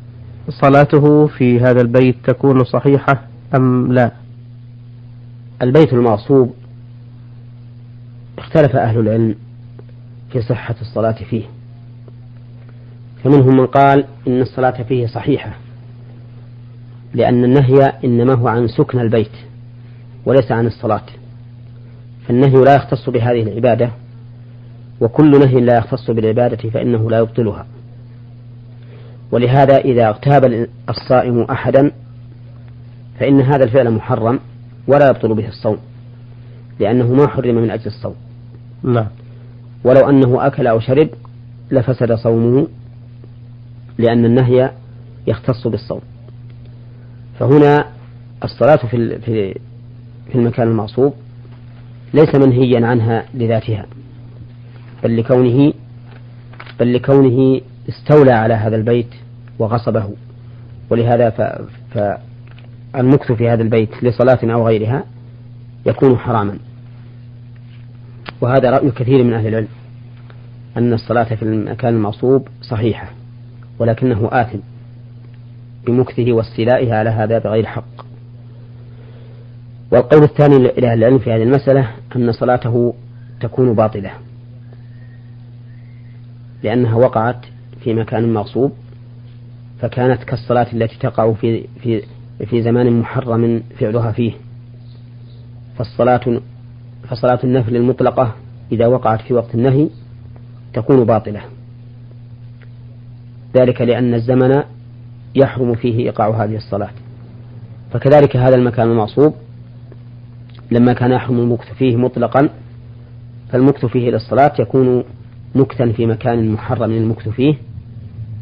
صلاته 0.48 1.26
في 1.26 1.60
هذا 1.60 1.80
البيت 1.80 2.16
تكون 2.24 2.64
صحيحة 2.64 3.22
أم 3.54 3.92
لا؟ 3.92 4.10
البيت 5.62 5.92
المغصوب 5.92 6.54
اختلف 8.38 8.76
أهل 8.76 8.98
العلم 8.98 9.34
في 10.32 10.42
صحة 10.42 10.74
الصلاة 10.80 11.12
فيه. 11.30 11.42
فمنهم 13.24 13.56
من 13.56 13.66
قال 13.66 14.04
إن 14.28 14.40
الصلاة 14.40 14.82
فيه 14.82 15.06
صحيحة 15.06 15.52
لأن 17.14 17.44
النهي 17.44 17.92
إنما 18.04 18.34
هو 18.34 18.48
عن 18.48 18.68
سكن 18.68 19.00
البيت 19.00 19.32
وليس 20.26 20.52
عن 20.52 20.66
الصلاة. 20.66 21.06
فالنهي 22.28 22.64
لا 22.64 22.74
يختص 22.74 23.10
بهذه 23.10 23.42
العبادة 23.42 23.90
وكل 25.00 25.30
نهي 25.30 25.60
لا 25.60 25.78
يختص 25.78 26.10
بالعبادة 26.10 26.70
فإنه 26.70 27.10
لا 27.10 27.18
يبطلها. 27.18 27.66
ولهذا 29.32 29.76
إذا 29.76 30.08
اغتاب 30.08 30.68
الصائم 30.88 31.42
أحدا 31.42 31.92
فإن 33.20 33.40
هذا 33.40 33.64
الفعل 33.64 33.90
محرم 33.90 34.40
ولا 34.88 35.08
يبطل 35.08 35.34
به 35.34 35.48
الصوم 35.48 35.78
لأنه 36.80 37.12
ما 37.12 37.28
حرم 37.28 37.54
من 37.54 37.70
أجل 37.70 37.86
الصوم. 37.86 38.14
نعم. 38.82 39.06
ولو 39.84 40.08
أنه 40.10 40.46
أكل 40.46 40.66
أو 40.66 40.80
شرب 40.80 41.08
لفسد 41.70 42.12
صومه 42.14 42.66
لأن 43.98 44.24
النهي 44.24 44.70
يختص 45.26 45.66
بالصوم. 45.66 46.00
فهنا 47.38 47.84
الصلاة 48.44 48.76
في 48.76 49.18
في 50.26 50.34
المكان 50.34 50.68
المغصوب 50.68 51.14
ليس 52.14 52.34
منهيا 52.34 52.86
عنها 52.86 53.24
لذاتها 53.34 53.86
بل 55.04 55.16
لكونه 55.16 55.72
بل 56.80 56.94
لكونه 56.94 57.60
استولى 57.88 58.32
على 58.32 58.54
هذا 58.54 58.76
البيت 58.76 59.14
وغصبه. 59.58 60.10
ولهذا 60.90 61.30
فالمكث 61.94 63.32
في 63.32 63.48
هذا 63.48 63.62
البيت 63.62 64.04
لصلاة 64.04 64.38
أو 64.42 64.66
غيرها 64.66 65.04
يكون 65.86 66.18
حراما. 66.18 66.58
وهذا 68.40 68.70
رأي 68.70 68.90
كثير 68.90 69.24
من 69.24 69.32
أهل 69.32 69.46
العلم 69.46 69.68
أن 70.76 70.92
الصلاة 70.92 71.34
في 71.34 71.42
المكان 71.42 71.94
المغصوب 71.94 72.48
صحيحة 72.62 73.10
ولكنه 73.78 74.28
آثم 74.32 74.58
بمكثه 75.86 76.32
واستيلائه 76.32 76.94
على 76.94 77.10
هذا 77.10 77.38
بغير 77.38 77.66
حق. 77.66 78.06
والقول 79.90 80.22
الثاني 80.22 80.58
لأهل 80.58 80.98
العلم 80.98 81.18
في 81.18 81.32
هذه 81.32 81.42
المسألة 81.42 81.90
أن 82.16 82.32
صلاته 82.32 82.94
تكون 83.40 83.74
باطلة 83.74 84.12
لأنها 86.62 86.94
وقعت 86.94 87.46
في 87.86 87.94
مكان 87.94 88.34
مغصوب 88.34 88.72
فكانت 89.80 90.24
كالصلاة 90.24 90.66
التي 90.72 90.98
تقع 90.98 91.32
في 91.32 91.64
في 91.82 92.02
في 92.46 92.62
زمان 92.62 93.00
محرم 93.00 93.62
فعلها 93.78 94.12
فيه. 94.12 94.32
فالصلاة 95.78 96.40
فصلاة 97.08 97.38
النفل 97.44 97.76
المطلقة 97.76 98.34
إذا 98.72 98.86
وقعت 98.86 99.20
في 99.20 99.34
وقت 99.34 99.54
النهي 99.54 99.88
تكون 100.74 101.04
باطلة. 101.04 101.40
ذلك 103.56 103.80
لأن 103.80 104.14
الزمن 104.14 104.62
يحرم 105.34 105.74
فيه 105.74 105.98
إيقاع 105.98 106.44
هذه 106.44 106.56
الصلاة. 106.56 106.90
فكذلك 107.92 108.36
هذا 108.36 108.54
المكان 108.54 108.90
المعصوب 108.90 109.34
لما 110.70 110.92
كان 110.92 111.12
يحرم 111.12 111.38
المكث 111.38 111.72
فيه 111.72 111.96
مطلقا 111.96 112.48
فالمكث 113.48 113.86
فيه 113.86 114.08
إلى 114.08 114.16
الصلاة 114.16 114.52
يكون 114.58 115.04
مكثا 115.54 115.92
في 115.92 116.06
مكان 116.06 116.52
محرم 116.52 116.90
المكث 116.90 117.28
فيه. 117.28 117.65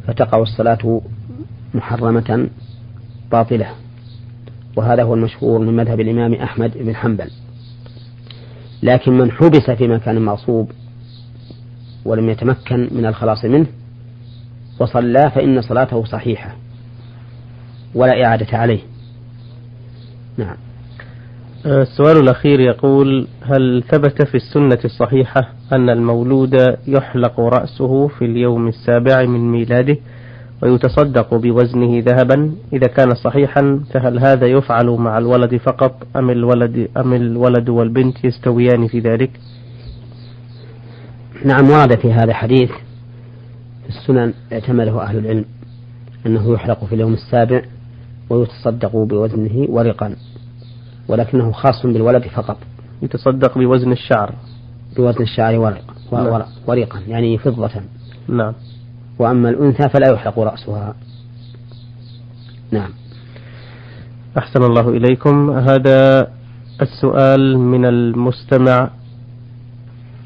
فتقع 0.07 0.43
الصلاة 0.43 1.01
محرمة 1.75 2.49
باطلة. 3.33 3.71
وهذا 4.77 5.03
هو 5.03 5.15
المشهور 5.15 5.59
من 5.59 5.77
مذهب 5.77 6.01
الإمام 6.01 6.35
أحمد 6.35 6.79
بن 6.79 6.97
حنبل. 6.97 7.31
لكن 8.83 9.13
من 9.13 9.31
حبس 9.31 9.71
في 9.71 9.89
مكان 9.89 10.19
معصوب 10.19 10.71
ولم 12.05 12.31
يتمكن 12.31 12.89
من 12.93 13.07
الخلاص 13.07 13.45
منه 13.45 13.67
وصلى 14.81 15.31
فإن 15.35 15.63
صلاته 15.63 16.05
صحيحة 16.05 16.57
ولا 17.95 18.25
إعادة 18.25 18.59
عليه. 18.59 18.81
نعم. 20.39 20.57
السؤال 21.67 22.17
الأخير 22.17 22.61
يقول 22.61 23.27
هل 23.43 23.85
ثبت 23.91 24.27
في 24.27 24.35
السنة 24.35 24.79
الصحيحة 24.85 25.49
أن 25.73 25.91
المولود 25.91 26.77
يحلق 26.87 27.41
رأسه 27.41 28.09
في 28.09 28.25
اليوم 28.25 28.69
السابع 28.69 29.25
من 29.25 29.53
ميلاده 29.53 29.97
ويتصدق 30.63 31.35
بوزنه 31.35 32.03
ذهبا 32.07 32.53
إذا 32.73 32.87
كان 32.87 33.15
صحيحا 33.15 33.81
فهل 33.93 34.19
هذا 34.19 34.47
يفعل 34.47 34.87
مع 34.87 35.19
الولد 35.19 35.57
فقط 35.57 36.07
أم 36.17 36.31
الولد 36.31 36.89
أم 36.97 37.13
الولد 37.13 37.69
والبنت 37.69 38.25
يستويان 38.25 38.87
في 38.87 39.01
ذلك؟ 39.01 39.31
نعم 41.45 41.71
ورد 41.71 41.99
في 41.99 42.13
هذا 42.13 42.35
حديث 42.35 42.71
في 43.83 43.89
السنن 43.89 44.33
اعتمده 44.53 45.03
أهل 45.03 45.19
العلم 45.19 45.45
أنه 46.27 46.53
يحلق 46.53 46.85
في 46.85 46.95
اليوم 46.95 47.13
السابع 47.13 47.63
ويتصدق 48.31 48.97
بوزنه 48.97 49.67
ورقا 49.69 50.17
ولكنه 51.09 51.53
خاص 51.53 51.87
بالولد 51.87 52.23
فقط. 52.23 52.57
يتصدق 53.03 53.59
بوزن 53.59 53.93
الشعر. 53.93 54.35
بوزن 54.97 55.23
الشعر 55.23 55.59
ورق 55.59 55.85
نعم. 56.13 56.43
ورقا 56.67 56.99
يعني 57.09 57.39
فضة. 57.39 57.71
نعم. 58.29 58.53
وأما 59.19 59.51
الأنثى 59.51 59.89
فلا 59.89 60.13
يحلق 60.13 60.39
رأسها. 60.39 60.95
نعم. 62.71 62.91
أحسن 64.39 64.63
الله 64.63 64.89
إليكم. 64.89 65.51
هذا 65.51 66.29
السؤال 66.83 67.59
من 67.59 67.85
المستمع 67.85 68.91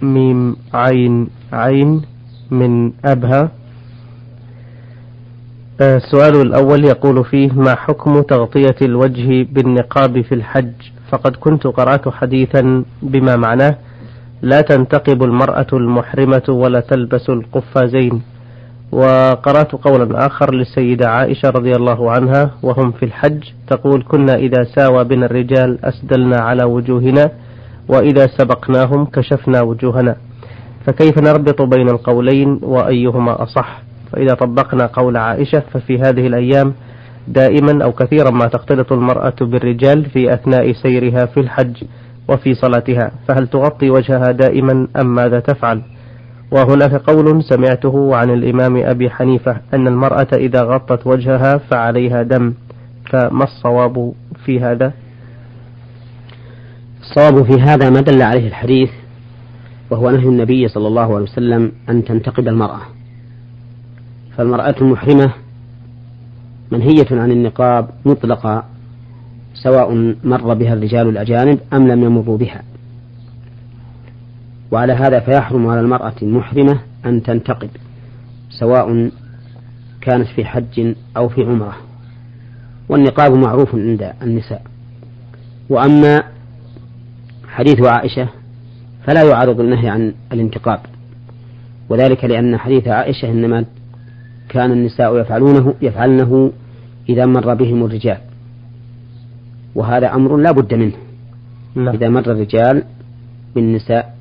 ميم 0.02 0.56
عين 0.74 1.28
عين 1.52 2.02
من 2.50 2.92
أبها. 3.04 3.50
السؤال 5.80 6.40
الأول 6.40 6.84
يقول 6.84 7.24
فيه 7.24 7.52
ما 7.52 7.74
حكم 7.74 8.20
تغطية 8.22 8.76
الوجه 8.82 9.46
بالنقاب 9.52 10.20
في 10.20 10.34
الحج؟ 10.34 10.72
فقد 11.10 11.36
كنت 11.36 11.66
قرأت 11.66 12.08
حديثا 12.08 12.84
بما 13.02 13.36
معناه 13.36 13.76
لا 14.42 14.60
تنتقب 14.60 15.22
المرأة 15.22 15.66
المحرمة 15.72 16.42
ولا 16.48 16.80
تلبس 16.80 17.30
القفازين 17.30 18.22
وقرأت 18.92 19.72
قولا 19.72 20.26
آخر 20.26 20.54
للسيدة 20.54 21.10
عائشة 21.10 21.50
رضي 21.50 21.72
الله 21.72 22.10
عنها 22.10 22.50
وهم 22.62 22.92
في 22.92 23.04
الحج 23.04 23.44
تقول 23.68 24.04
كنا 24.08 24.34
إذا 24.34 24.64
ساوى 24.76 25.04
بنا 25.04 25.26
الرجال 25.26 25.84
أسدلنا 25.84 26.36
على 26.40 26.64
وجوهنا 26.64 27.30
وإذا 27.88 28.26
سبقناهم 28.26 29.04
كشفنا 29.04 29.60
وجوهنا 29.62 30.16
فكيف 30.86 31.18
نربط 31.18 31.62
بين 31.62 31.88
القولين 31.88 32.60
وأيهما 32.62 33.42
أصح؟ 33.42 33.82
فإذا 34.12 34.34
طبقنا 34.34 34.86
قول 34.86 35.16
عائشة 35.16 35.62
ففي 35.72 35.98
هذه 35.98 36.26
الأيام 36.26 36.74
دائما 37.28 37.84
أو 37.84 37.92
كثيرا 37.92 38.30
ما 38.30 38.46
تختلط 38.46 38.92
المرأة 38.92 39.34
بالرجال 39.40 40.04
في 40.04 40.34
أثناء 40.34 40.72
سيرها 40.72 41.26
في 41.26 41.40
الحج 41.40 41.84
وفي 42.28 42.54
صلاتها 42.54 43.10
فهل 43.28 43.46
تغطي 43.48 43.90
وجهها 43.90 44.32
دائما 44.32 44.88
أم 44.96 45.14
ماذا 45.14 45.40
تفعل؟ 45.40 45.82
وهناك 46.50 46.94
قول 46.94 47.44
سمعته 47.44 48.16
عن 48.16 48.30
الإمام 48.30 48.76
أبي 48.76 49.10
حنيفة 49.10 49.56
أن 49.74 49.86
المرأة 49.86 50.28
إذا 50.32 50.62
غطت 50.62 51.06
وجهها 51.06 51.58
فعليها 51.58 52.22
دم 52.22 52.54
فما 53.10 53.44
الصواب 53.44 54.12
في 54.44 54.60
هذا؟ 54.60 54.92
الصواب 57.00 57.42
في 57.42 57.60
هذا 57.60 57.90
ما 57.90 58.00
دل 58.00 58.22
عليه 58.22 58.48
الحديث 58.48 58.90
وهو 59.90 60.10
نهي 60.10 60.28
النبي 60.28 60.68
صلى 60.68 60.86
الله 60.86 61.14
عليه 61.14 61.24
وسلم 61.24 61.72
أن 61.88 62.04
تنتقد 62.04 62.48
المرأة. 62.48 62.80
فالمرأة 64.38 64.74
المحرمة 64.80 65.32
منهية 66.70 67.06
عن 67.10 67.30
النقاب 67.30 67.88
مطلقا 68.04 68.64
سواء 69.54 70.14
مر 70.24 70.54
بها 70.54 70.74
الرجال 70.74 71.08
الأجانب 71.08 71.58
أم 71.72 71.88
لم 71.88 72.04
يمروا 72.04 72.38
بها. 72.38 72.62
وعلى 74.70 74.92
هذا 74.92 75.20
فيحرم 75.20 75.66
على 75.66 75.80
المرأة 75.80 76.14
المحرمة 76.22 76.80
أن 77.06 77.22
تنتقب 77.22 77.70
سواء 78.50 79.10
كانت 80.00 80.28
في 80.28 80.44
حج 80.44 80.94
أو 81.16 81.28
في 81.28 81.44
عمرة. 81.44 81.76
والنقاب 82.88 83.32
معروف 83.32 83.74
عند 83.74 84.12
النساء. 84.22 84.62
وأما 85.68 86.22
حديث 87.48 87.86
عائشة 87.86 88.28
فلا 89.06 89.22
يعارض 89.22 89.60
النهي 89.60 89.88
عن 89.88 90.14
الانتقاب. 90.32 90.80
وذلك 91.88 92.24
لأن 92.24 92.56
حديث 92.56 92.88
عائشة 92.88 93.30
إنما 93.30 93.64
كان 94.48 94.72
النساء 94.72 95.20
يفعلونه 95.20 95.74
يفعلنه 95.82 96.52
إذا 97.08 97.26
مر 97.26 97.54
بهم 97.54 97.84
الرجال. 97.84 98.18
وهذا 99.74 100.14
أمر 100.14 100.36
لا 100.36 100.52
بد 100.52 100.74
منه. 100.74 100.92
لا. 101.76 101.94
إذا 101.94 102.08
مر 102.08 102.32
الرجال 102.32 102.82
بالنساء 103.54 104.14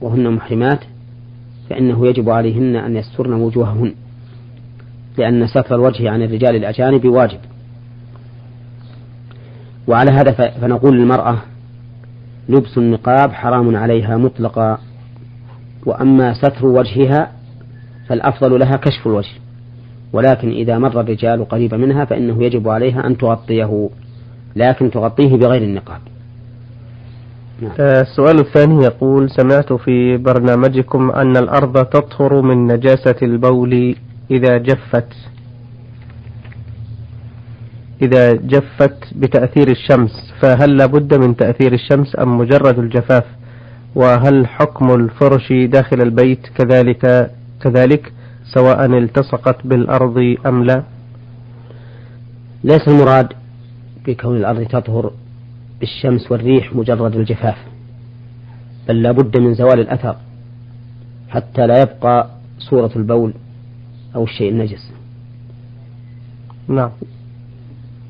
وهن 0.00 0.30
محرمات 0.30 0.80
فإنه 1.70 2.06
يجب 2.06 2.30
عليهن 2.30 2.76
أن 2.76 2.96
يسترن 2.96 3.32
وجوههن 3.32 3.94
لأن 5.18 5.46
ستر 5.46 5.74
الوجه 5.74 6.10
عن 6.10 6.22
الرجال 6.22 6.56
الأجانب 6.56 7.06
واجب. 7.06 7.38
وعلى 9.88 10.10
هذا 10.10 10.32
فنقول 10.60 10.98
للمرأة 10.98 11.38
لبس 12.48 12.78
النقاب 12.78 13.32
حرام 13.32 13.76
عليها 13.76 14.16
مطلقا 14.16 14.78
وأما 15.86 16.34
ستر 16.34 16.66
وجهها 16.66 17.32
فالأفضل 18.08 18.58
لها 18.60 18.76
كشف 18.76 19.06
الوجه. 19.06 19.43
ولكن 20.14 20.50
إذا 20.50 20.78
مر 20.78 21.00
الرجال 21.00 21.48
قريبا 21.48 21.76
منها 21.76 22.04
فإنه 22.04 22.44
يجب 22.44 22.68
عليها 22.68 23.06
أن 23.06 23.18
تغطيه 23.18 23.90
لكن 24.56 24.90
تغطيه 24.90 25.36
بغير 25.36 25.62
النقاب. 25.62 26.00
نعم. 27.62 27.72
آه، 27.80 28.00
السؤال 28.00 28.38
الثاني 28.38 28.84
يقول 28.84 29.30
سمعت 29.30 29.72
في 29.72 30.16
برنامجكم 30.16 31.10
أن 31.10 31.36
الأرض 31.36 31.84
تطهر 31.84 32.42
من 32.42 32.66
نجاسة 32.66 33.14
البول 33.22 33.96
إذا 34.30 34.58
جفت 34.58 35.12
إذا 38.02 38.32
جفت 38.32 38.98
بتأثير 39.16 39.70
الشمس 39.70 40.32
فهل 40.40 40.76
لابد 40.76 41.14
من 41.14 41.36
تأثير 41.36 41.72
الشمس 41.72 42.16
أم 42.18 42.38
مجرد 42.38 42.78
الجفاف؟ 42.78 43.24
وهل 43.94 44.46
حكم 44.46 44.94
الفرش 44.94 45.52
داخل 45.52 46.00
البيت 46.00 46.46
كذلك 46.56 47.30
كذلك؟ 47.62 48.12
سواء 48.44 48.86
التصقت 48.86 49.66
بالأرض 49.66 50.36
أم 50.46 50.64
لا. 50.64 50.82
ليس 52.64 52.88
المراد 52.88 53.32
بكون 54.06 54.36
الأرض 54.36 54.66
تطهر 54.66 55.12
بالشمس 55.80 56.32
والريح 56.32 56.76
مجرد 56.76 57.16
الجفاف 57.16 57.58
بل 58.88 59.02
لا 59.02 59.12
بد 59.12 59.38
من 59.38 59.54
زوال 59.54 59.80
الأثر 59.80 60.16
حتى 61.28 61.66
لا 61.66 61.82
يبقى 61.82 62.30
صورة 62.58 62.90
البول 62.96 63.34
أو 64.14 64.24
الشيء 64.24 64.50
النجس. 64.50 64.92
نعم. 66.68 66.90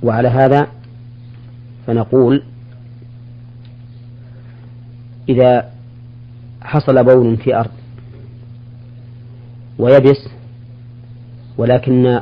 وعلى 0.02 0.28
هذا 0.28 0.68
فنقول 1.86 2.42
إذا 5.28 5.70
حصل 6.62 7.04
بول 7.04 7.36
في 7.36 7.56
أرض 7.56 7.70
ويبس 9.78 10.28
ولكن 11.58 12.20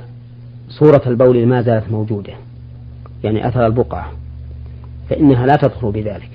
صورة 0.69 1.03
البول 1.07 1.47
ما 1.47 1.63
زالت 1.63 1.91
موجودة 1.91 2.33
يعني 3.25 3.49
أثر 3.49 3.67
البقعة 3.67 4.13
فإنها 5.11 5.47
لا 5.47 5.57
تطهر 5.57 5.91
بذلك. 5.91 6.31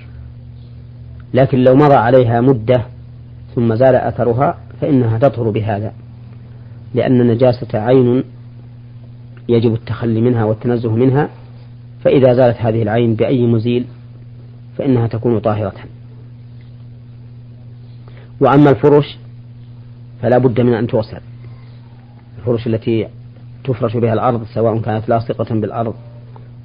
لكن 1.34 1.64
لو 1.64 1.76
مضى 1.76 1.94
عليها 1.96 2.42
مدة 2.42 2.86
ثم 3.56 3.76
زال 3.76 3.96
أثرها 3.96 4.58
فإنها 4.82 5.18
تطهر 5.18 5.50
بهذا 5.50 5.94
لأن 6.94 7.22
النجاسة 7.22 7.80
عين 7.80 8.24
يجب 9.50 9.74
التخلي 9.74 10.22
منها 10.22 10.44
والتنزه 10.44 10.96
منها 10.96 11.30
فإذا 12.04 12.34
زالت 12.34 12.58
هذه 12.58 12.82
العين 12.82 13.16
بأي 13.16 13.46
مزيل 13.46 13.86
فإنها 14.78 15.08
تكون 15.08 15.40
طاهرة. 15.40 15.74
وأما 18.40 18.70
الفرش 18.70 19.18
فلا 20.22 20.38
بد 20.38 20.62
من 20.62 20.74
أن 20.74 20.88
توصل. 20.88 21.20
الفرش 22.38 22.68
التي 22.68 23.08
تفرش 23.64 23.98
بها 23.98 24.14
الأرض 24.14 24.44
سواء 24.54 24.80
كانت 24.80 25.10
لاصقة 25.10 25.56
بالأرض 25.56 25.94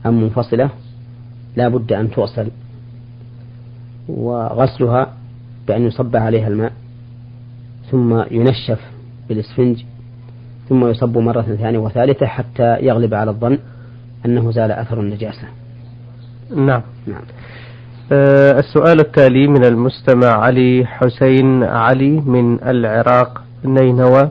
أم 0.06 0.22
منفصلة 0.22 0.70
لا 1.56 1.68
بد 1.68 1.92
أن 1.92 2.10
توصل. 2.10 2.48
وغسلها 4.08 5.12
بأن 5.68 5.86
يصب 5.86 6.16
عليها 6.16 6.48
الماء 6.48 6.72
ثم 7.90 8.22
ينشف 8.30 8.80
بالإسفنج 9.28 9.84
ثم 10.68 10.86
يصب 10.86 11.18
مرة 11.18 11.42
ثانية 11.42 11.78
وثالثة 11.78 12.26
حتى 12.26 12.76
يغلب 12.80 13.14
على 13.14 13.30
الظن 13.30 13.58
أنه 14.26 14.50
زال 14.50 14.72
أثر 14.72 15.00
النجاسة. 15.00 15.48
نعم, 16.56 16.82
نعم. 17.06 17.22
أه 18.12 18.58
السؤال 18.58 19.00
التالي 19.00 19.46
من 19.46 19.64
المستمع 19.64 20.26
علي 20.26 20.86
حسين 20.86 21.62
علي 21.62 22.10
من 22.10 22.62
العراق. 22.62 23.41
نينوى 23.64 24.28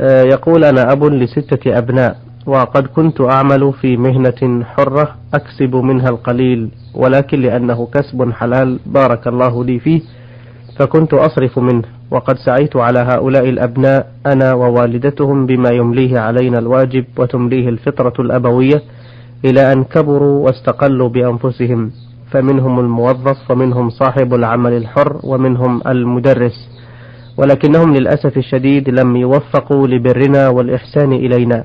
أه 0.00 0.22
يقول 0.22 0.64
أنا 0.64 0.92
أب 0.92 1.04
لستة 1.04 1.78
أبناء 1.78 2.16
وقد 2.46 2.86
كنت 2.86 3.20
أعمل 3.20 3.72
في 3.80 3.96
مهنة 3.96 4.64
حرة 4.64 5.14
أكسب 5.34 5.76
منها 5.76 6.08
القليل 6.08 6.68
ولكن 6.94 7.40
لأنه 7.40 7.88
كسب 7.94 8.32
حلال 8.32 8.78
بارك 8.86 9.26
الله 9.26 9.64
لي 9.64 9.78
فيه 9.78 10.00
فكنت 10.78 11.14
أصرف 11.14 11.58
منه 11.58 11.82
وقد 12.10 12.36
سعيت 12.38 12.76
على 12.76 12.98
هؤلاء 12.98 13.48
الأبناء 13.48 14.06
أنا 14.26 14.52
ووالدتهم 14.54 15.46
بما 15.46 15.70
يمليه 15.70 16.18
علينا 16.20 16.58
الواجب 16.58 17.04
وتمليه 17.18 17.68
الفطرة 17.68 18.12
الأبوية 18.18 18.82
إلى 19.44 19.72
أن 19.72 19.84
كبروا 19.84 20.44
واستقلوا 20.46 21.08
بأنفسهم 21.08 21.90
فمنهم 22.30 22.80
الموظف 22.80 23.50
ومنهم 23.50 23.90
صاحب 23.90 24.34
العمل 24.34 24.72
الحر 24.72 25.20
ومنهم 25.24 25.80
المدرس. 25.86 26.68
ولكنهم 27.36 27.94
للأسف 27.94 28.36
الشديد 28.36 28.88
لم 28.90 29.16
يوفقوا 29.16 29.86
لبرنا 29.86 30.48
والإحسان 30.48 31.12
إلينا. 31.12 31.64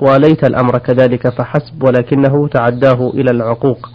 وليت 0.00 0.44
الأمر 0.44 0.78
كذلك 0.78 1.28
فحسب 1.28 1.82
ولكنه 1.82 2.48
تعداه 2.48 3.10
إلى 3.14 3.30
العقوق. 3.30 3.88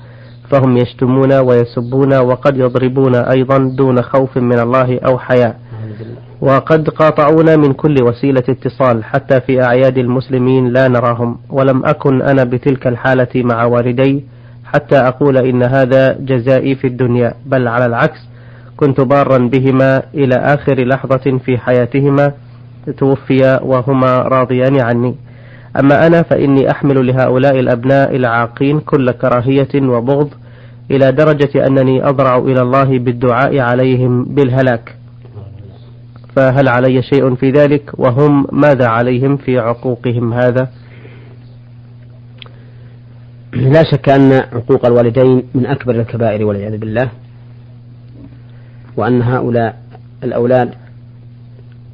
فهم 0.49 0.77
يشتمون 0.77 1.33
ويسبون 1.33 2.13
وقد 2.17 2.57
يضربون 2.57 3.15
أيضا 3.15 3.57
دون 3.77 4.01
خوف 4.01 4.37
من 4.37 4.59
الله 4.59 4.99
أو 5.07 5.17
حياء. 5.19 5.59
وقد 6.41 6.89
قاطعونا 6.89 7.55
من 7.55 7.73
كل 7.73 8.03
وسيلة 8.03 8.43
اتصال 8.49 9.03
حتى 9.03 9.41
في 9.41 9.63
أعياد 9.63 9.97
المسلمين 9.97 10.67
لا 10.67 10.87
نراهم. 10.87 11.37
ولم 11.49 11.85
أكن 11.85 12.21
أنا 12.21 12.43
بتلك 12.43 12.87
الحالة 12.87 13.27
مع 13.35 13.65
والدي 13.65 14.25
حتى 14.65 14.97
أقول 14.97 15.37
إن 15.37 15.63
هذا 15.63 16.17
جزائي 16.19 16.75
في 16.75 16.87
الدنيا 16.87 17.33
بل 17.45 17.67
على 17.67 17.85
العكس 17.85 18.19
كنت 18.77 19.01
بارا 19.01 19.37
بهما 19.37 20.03
إلى 20.13 20.35
آخر 20.35 20.87
لحظة 20.87 21.37
في 21.45 21.57
حياتهما 21.57 22.31
توفيا 22.97 23.61
وهما 23.63 24.17
راضيان 24.17 24.81
عني. 24.81 25.15
أما 25.79 26.07
أنا 26.07 26.21
فإني 26.21 26.71
أحمل 26.71 27.07
لهؤلاء 27.07 27.59
الأبناء 27.59 28.15
العاقين 28.15 28.79
كل 28.79 29.11
كراهية 29.11 29.73
وبغض 29.75 30.29
إلى 30.91 31.11
درجة 31.11 31.67
أنني 31.67 32.09
أضرع 32.09 32.37
إلى 32.37 32.61
الله 32.61 32.99
بالدعاء 32.99 33.59
عليهم 33.59 34.25
بالهلاك. 34.25 34.95
فهل 36.35 36.67
علي 36.67 37.01
شيء 37.01 37.35
في 37.35 37.51
ذلك؟ 37.51 37.91
وهم 37.93 38.47
ماذا 38.51 38.87
عليهم 38.87 39.37
في 39.37 39.59
عقوقهم 39.59 40.33
هذا؟ 40.33 40.69
لا 43.53 43.83
شك 43.91 44.09
أن 44.09 44.33
عقوق 44.33 44.85
الوالدين 44.85 45.43
من 45.55 45.65
أكبر 45.65 45.95
الكبائر 45.95 46.45
والعياذ 46.45 46.77
بالله. 46.77 47.09
وأن 48.97 49.21
هؤلاء 49.21 49.77
الأولاد 50.23 50.73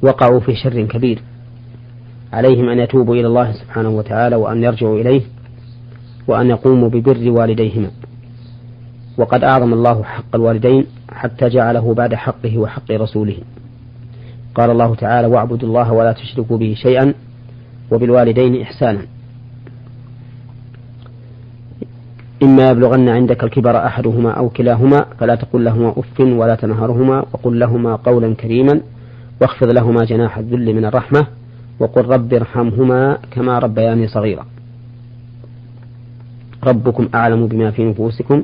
وقعوا 0.02 0.40
في 0.40 0.54
شر 0.56 0.82
كبير 0.82 1.22
عليهم 2.32 2.68
أن 2.68 2.78
يتوبوا 2.78 3.14
إلى 3.14 3.26
الله 3.26 3.52
سبحانه 3.52 3.88
وتعالى 3.88 4.36
وأن 4.36 4.62
يرجعوا 4.62 5.00
إليه 5.00 5.22
وأن 6.28 6.50
يقوموا 6.50 6.88
ببر 6.88 7.30
والديهما. 7.30 7.90
وقد 9.18 9.44
أعظم 9.44 9.72
الله 9.72 10.02
حق 10.02 10.34
الوالدين 10.34 10.86
حتى 11.10 11.48
جعله 11.48 11.94
بعد 11.94 12.14
حقه 12.14 12.58
وحق 12.58 12.90
رسوله. 12.90 13.36
قال 14.54 14.70
الله 14.70 14.94
تعالى 14.94 15.28
واعبدوا 15.28 15.68
الله 15.68 15.92
ولا 15.92 16.12
تشركوا 16.12 16.58
به 16.58 16.74
شيئا 16.82 17.14
وبالوالدين 17.90 18.62
إحسانا. 18.62 19.11
إما 22.42 22.70
يبلغن 22.70 23.08
عندك 23.08 23.44
الكبر 23.44 23.86
أحدهما 23.86 24.30
أو 24.30 24.48
كلاهما 24.48 25.04
فلا 25.18 25.34
تقل 25.34 25.64
لهما 25.64 25.94
أف 25.96 26.20
ولا 26.20 26.54
تنهرهما 26.54 27.24
وقل 27.32 27.58
لهما 27.58 27.96
قولا 27.96 28.34
كريما 28.34 28.80
واخفض 29.40 29.70
لهما 29.70 30.04
جناح 30.04 30.38
الذل 30.38 30.74
من 30.74 30.84
الرحمة 30.84 31.26
وقل 31.80 32.04
رب 32.04 32.34
ارحمهما 32.34 33.18
كما 33.30 33.58
ربياني 33.58 34.08
صغيرا. 34.08 34.46
ربكم 36.64 37.08
أعلم 37.14 37.46
بما 37.46 37.70
في 37.70 37.84
نفوسكم. 37.84 38.42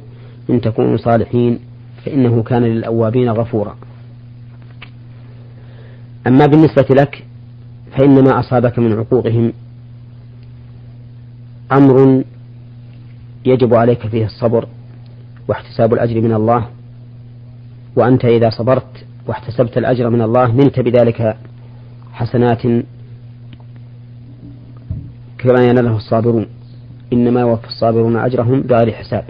إن 0.51 0.61
تكونوا 0.61 0.97
صالحين 0.97 1.59
فإنه 2.05 2.43
كان 2.43 2.63
للأوابين 2.63 3.31
غفورا. 3.31 3.77
أما 6.27 6.47
بالنسبة 6.47 6.87
لك 6.91 7.25
فإن 7.97 8.25
ما 8.25 8.41
أصابك 8.41 8.79
من 8.79 8.93
عقوقهم 8.93 9.53
أمر 11.73 12.23
يجب 13.49 13.75
عليك 13.75 14.07
فيه 14.07 14.25
الصبر 14.25 14.67
واحتساب 15.49 15.95
الأجر 15.95 16.21
من 16.21 16.33
الله. 16.33 16.69
وأنت 17.97 18.25
إذا 18.25 18.51
صبرت 18.51 19.05
واحتسبت 19.27 19.79
الأجر 19.79 20.11
من 20.11 20.23
الله 20.23 20.53
نلت 20.53 20.81
بذلك 20.81 21.37
حسنات 22.13 22.63
كما 25.39 25.61
يناله 25.69 25.97
الصابرون. 25.97 26.47
إنما 27.13 27.41
يوفى 27.41 27.67
الصابرون 27.67 28.17
أجرهم 28.17 28.61
بغير 28.61 28.93
حساب. 28.93 29.25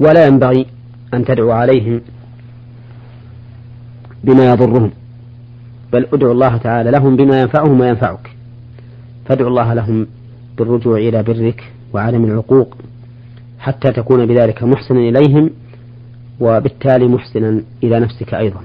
ولا 0.00 0.26
ينبغي 0.26 0.66
أن 1.14 1.24
تدعو 1.24 1.50
عليهم 1.50 2.00
بما 4.24 4.44
يضرهم 4.52 4.90
بل 5.92 6.06
ادعو 6.12 6.32
الله 6.32 6.56
تعالى 6.56 6.90
لهم 6.90 7.16
بما 7.16 7.40
ينفعهم 7.40 7.80
وينفعك. 7.80 8.30
فادعو 9.26 9.48
الله 9.48 9.74
لهم 9.74 10.06
بالرجوع 10.58 10.98
إلى 10.98 11.22
برك 11.22 11.72
وعدم 11.92 12.24
العقوق 12.24 12.76
حتى 13.58 13.92
تكون 13.92 14.26
بذلك 14.26 14.62
محسنا 14.62 14.98
إليهم 14.98 15.50
وبالتالي 16.40 17.08
محسنا 17.08 17.62
إلى 17.82 18.00
نفسك 18.00 18.34
أيضا. 18.34 18.60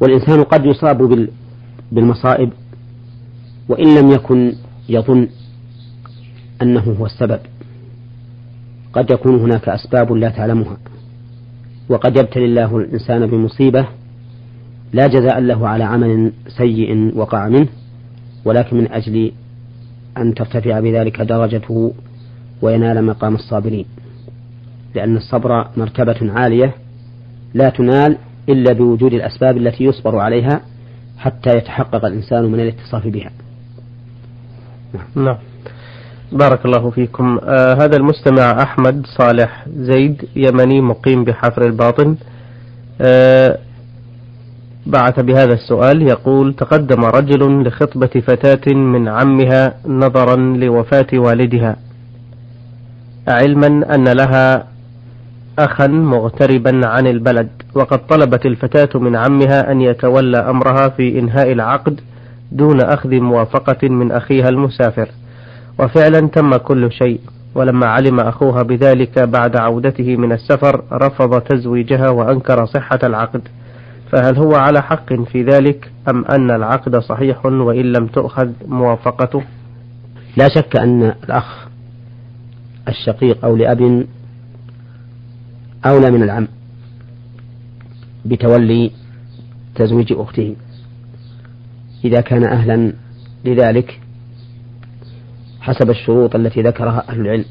والإنسان 0.00 0.42
قد 0.42 0.64
يصاب 0.64 1.28
بالمصائب 1.92 2.50
وإن 3.68 3.94
لم 3.94 4.10
يكن 4.10 4.52
يظن 4.88 5.28
أنه 6.62 6.96
هو 7.00 7.06
السبب. 7.06 7.40
قد 8.92 9.10
يكون 9.10 9.40
هناك 9.40 9.68
أسباب 9.68 10.12
لا 10.12 10.28
تعلمها 10.28 10.76
وقد 11.88 12.16
يبتلي 12.18 12.44
الله 12.44 12.76
الإنسان 12.76 13.26
بمصيبة 13.26 13.86
لا 14.92 15.06
جزاء 15.06 15.40
له 15.40 15.68
على 15.68 15.84
عمل 15.84 16.32
سيء 16.48 17.12
وقع 17.18 17.48
منه 17.48 17.68
ولكن 18.44 18.76
من 18.76 18.92
أجل 18.92 19.32
أن 20.16 20.34
ترتفع 20.34 20.80
بذلك 20.80 21.20
درجته 21.20 21.92
وينال 22.62 23.04
مقام 23.04 23.34
الصابرين 23.34 23.86
لأن 24.94 25.16
الصبر 25.16 25.68
مرتبة 25.76 26.32
عالية 26.32 26.74
لا 27.54 27.68
تنال 27.68 28.16
إلا 28.48 28.72
بوجود 28.72 29.12
الأسباب 29.12 29.56
التي 29.56 29.84
يصبر 29.84 30.18
عليها 30.18 30.60
حتى 31.18 31.56
يتحقق 31.56 32.04
الإنسان 32.04 32.44
من 32.44 32.60
الاتصاف 32.60 33.06
بها. 33.06 33.30
نعم. 35.14 35.36
بارك 36.32 36.64
الله 36.64 36.90
فيكم. 36.90 37.38
آه 37.42 37.74
هذا 37.74 37.96
المستمع 37.96 38.62
أحمد 38.62 39.06
صالح 39.06 39.66
زيد 39.68 40.28
يمني 40.36 40.80
مقيم 40.80 41.24
بحفر 41.24 41.66
الباطن. 41.66 42.16
آه 43.00 43.58
بعث 44.88 45.20
بهذا 45.20 45.52
السؤال 45.52 46.02
يقول 46.02 46.54
تقدم 46.54 47.04
رجل 47.04 47.62
لخطبة 47.62 48.20
فتاة 48.26 48.74
من 48.74 49.08
عمها 49.08 49.74
نظرا 49.86 50.36
لوفاة 50.36 51.06
والدها. 51.14 51.76
علما 53.28 53.94
أن 53.94 54.08
لها 54.08 54.66
أخا 55.58 55.86
مغتربا 55.86 56.86
عن 56.86 57.06
البلد 57.06 57.48
وقد 57.74 58.06
طلبت 58.06 58.46
الفتاة 58.46 59.00
من 59.00 59.16
عمها 59.16 59.72
أن 59.72 59.80
يتولى 59.80 60.38
أمرها 60.38 60.88
في 60.88 61.18
إنهاء 61.18 61.52
العقد 61.52 62.00
دون 62.52 62.80
أخذ 62.80 63.14
موافقة 63.14 63.88
من 63.88 64.12
أخيها 64.12 64.48
المسافر. 64.48 65.08
وفعلا 65.78 66.20
تم 66.20 66.56
كل 66.56 66.92
شيء 66.92 67.20
ولما 67.54 67.86
علم 67.86 68.20
أخوها 68.20 68.62
بذلك 68.62 69.18
بعد 69.18 69.56
عودته 69.56 70.16
من 70.16 70.32
السفر 70.32 70.82
رفض 70.92 71.40
تزويجها 71.40 72.08
وأنكر 72.08 72.66
صحة 72.66 72.98
العقد. 73.04 73.48
فهل 74.12 74.36
هو 74.36 74.54
على 74.54 74.82
حق 74.82 75.12
في 75.12 75.42
ذلك 75.42 75.92
أم 76.08 76.24
أن 76.24 76.50
العقد 76.50 76.96
صحيح 76.96 77.46
وإن 77.46 77.92
لم 77.92 78.06
تؤخذ 78.06 78.50
موافقته؟ 78.66 79.42
لا 80.36 80.48
شك 80.48 80.76
أن 80.76 81.02
الأخ 81.02 81.68
الشقيق 82.88 83.44
أو 83.44 83.56
لأب 83.56 84.06
أولى 85.86 86.10
من 86.10 86.22
العم 86.22 86.48
بتولي 88.24 88.90
تزويج 89.74 90.12
أخته. 90.12 90.56
إذا 92.04 92.20
كان 92.20 92.44
أهلا 92.44 92.92
لذلك 93.44 94.00
حسب 95.60 95.90
الشروط 95.90 96.34
التي 96.34 96.62
ذكرها 96.62 97.04
أهل 97.08 97.20
العلم. 97.20 97.44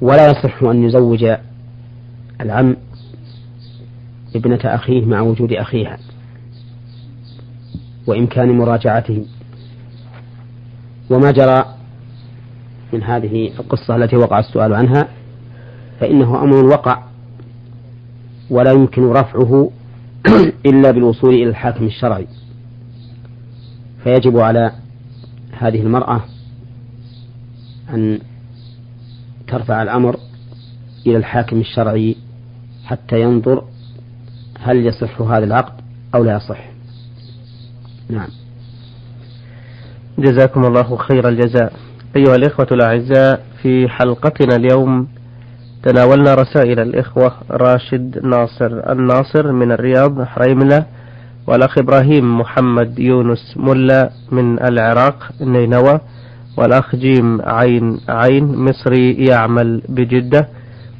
ولا 0.00 0.30
يصح 0.30 0.62
أن 0.62 0.84
يزوج 0.84 1.24
العم 2.40 2.76
ابنة 4.34 4.60
أخيه 4.64 5.04
مع 5.04 5.20
وجود 5.20 5.52
أخيها 5.52 5.98
وإمكان 8.06 8.58
مراجعته. 8.58 9.26
وما 11.10 11.30
جرى 11.30 11.64
من 12.92 13.02
هذه 13.02 13.52
القصة 13.58 13.96
التي 13.96 14.16
وقع 14.16 14.38
السؤال 14.38 14.74
عنها 14.74 15.08
فإنه 16.00 16.42
أمر 16.42 16.64
وقع 16.64 17.02
ولا 18.50 18.72
يمكن 18.72 19.02
رفعه 19.02 19.70
إلا 20.66 20.90
بالوصول 20.90 21.34
إلى 21.34 21.48
الحاكم 21.48 21.86
الشرعي. 21.86 22.26
فيجب 24.04 24.38
على 24.38 24.72
هذه 25.58 25.80
المرأة 25.80 26.24
أن 27.90 28.18
ترفع 29.48 29.82
الأمر 29.82 30.16
إلى 31.06 31.16
الحاكم 31.16 31.60
الشرعي 31.60 32.16
حتى 32.84 33.20
ينظر 33.20 33.64
هل 34.62 34.86
يصح 34.86 35.20
هذا 35.20 35.44
العقد 35.44 35.72
أو 36.14 36.24
لا 36.24 36.36
يصح؟ 36.36 36.58
نعم. 38.10 38.28
جزاكم 40.18 40.64
الله 40.64 40.96
خير 40.96 41.28
الجزاء. 41.28 41.72
أيها 42.16 42.34
الإخوة 42.34 42.66
الأعزاء 42.72 43.44
في 43.62 43.88
حلقتنا 43.88 44.56
اليوم 44.56 45.08
تناولنا 45.82 46.34
رسائل 46.34 46.80
الإخوة 46.80 47.32
راشد 47.50 48.18
ناصر 48.26 48.92
الناصر 48.92 49.52
من 49.52 49.72
الرياض 49.72 50.22
حريملة 50.22 50.86
والأخ 51.46 51.78
إبراهيم 51.78 52.38
محمد 52.38 52.98
يونس 52.98 53.54
ملا 53.56 54.10
من 54.32 54.62
العراق 54.62 55.30
نينوى 55.40 56.00
والأخ 56.56 56.96
جيم 56.96 57.42
عين 57.42 58.00
عين 58.08 58.56
مصري 58.56 59.12
يعمل 59.12 59.82
بجدة 59.88 60.48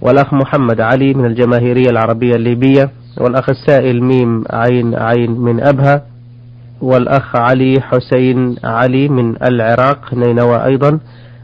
والأخ 0.01 0.35
محمد 0.35 0.81
علي 0.81 1.15
من 1.15 1.27
الجماهيرية 1.27 1.91
العربية 1.91 2.35
الليبية 2.35 2.91
والأخ 3.21 3.51
السائل 3.51 4.05
ميم 4.05 4.45
عين 4.51 4.95
عين 4.95 5.31
من 5.31 5.61
أبها 5.61 6.03
والأخ 6.81 7.37
علي 7.37 7.81
حسين 7.81 8.57
علي 8.65 9.09
من 9.09 9.43
العراق 9.43 10.15
نينوى 10.15 10.65
أيضا 10.65 10.99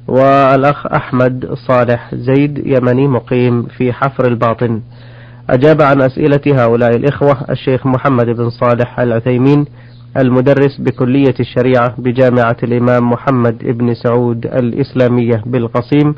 والأخ 0.09 0.87
أحمد 0.87 1.48
صالح 1.68 2.14
زيد 2.14 2.66
يمني 2.66 3.09
مقيم 3.09 3.62
في 3.62 3.92
حفر 3.92 4.26
الباطن. 4.26 4.81
أجاب 5.50 5.83
عن 5.83 6.00
أسئلة 6.02 6.64
هؤلاء 6.64 6.96
الإخوة 6.96 7.37
الشيخ 7.50 7.87
محمد 7.87 8.26
بن 8.26 8.50
صالح 8.50 9.00
العثيمين 9.00 9.64
المدرس 10.16 10.81
بكلية 10.81 11.35
الشريعة 11.40 11.94
بجامعة 11.98 12.57
الإمام 12.62 13.11
محمد 13.11 13.59
بن 13.64 13.94
سعود 13.94 14.46
الإسلامية 14.46 15.42
بالقصيم 15.46 16.14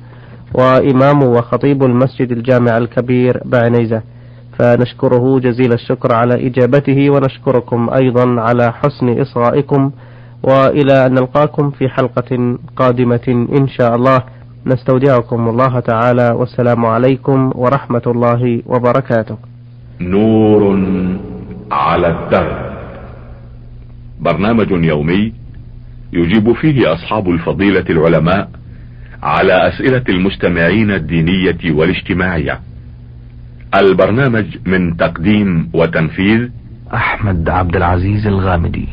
وإمام 0.55 1.23
وخطيب 1.23 1.83
المسجد 1.83 2.33
الجامع 2.33 2.79
الكبير 2.79 3.41
بعنيزة. 3.45 4.03
فنشكره 4.61 5.39
جزيل 5.39 5.73
الشكر 5.73 6.15
على 6.15 6.47
إجابته 6.47 7.11
ونشكركم 7.11 7.91
أيضا 7.91 8.41
على 8.41 8.73
حسن 8.73 9.21
إصغائكم 9.21 9.91
وإلى 10.43 11.07
أن 11.07 11.15
نلقاكم 11.15 11.71
في 11.71 11.89
حلقة 11.89 12.59
قادمة 12.77 13.47
إن 13.59 13.69
شاء 13.69 13.95
الله. 13.95 14.23
نستودعكم 14.67 15.49
الله 15.49 15.81
تعالى 15.81 16.31
والسلام 16.31 16.87
عليكم 16.87 17.53
ورحمة 17.55 18.03
الله 18.07 18.63
وبركاته. 18.67 19.39
نور 20.01 20.79
على 21.73 22.09
الدرب. 22.09 22.71
برنامج 24.21 24.71
يومي 24.71 25.33
يجيب 26.13 26.53
فيه 26.53 26.93
أصحاب 26.93 27.29
الفضيلة 27.29 27.85
العلماء 27.91 28.49
على 29.23 29.69
أسئلة 29.69 30.05
المستمعين 30.09 30.91
الدينية 30.91 31.73
والاجتماعية. 31.73 32.70
البرنامج 33.75 34.47
من 34.67 34.97
تقديم 34.97 35.71
وتنفيذ 35.75 36.49
أحمد 36.95 37.49
عبد 37.49 37.77
العزيز 37.77 38.27
الغامدي. 38.27 38.89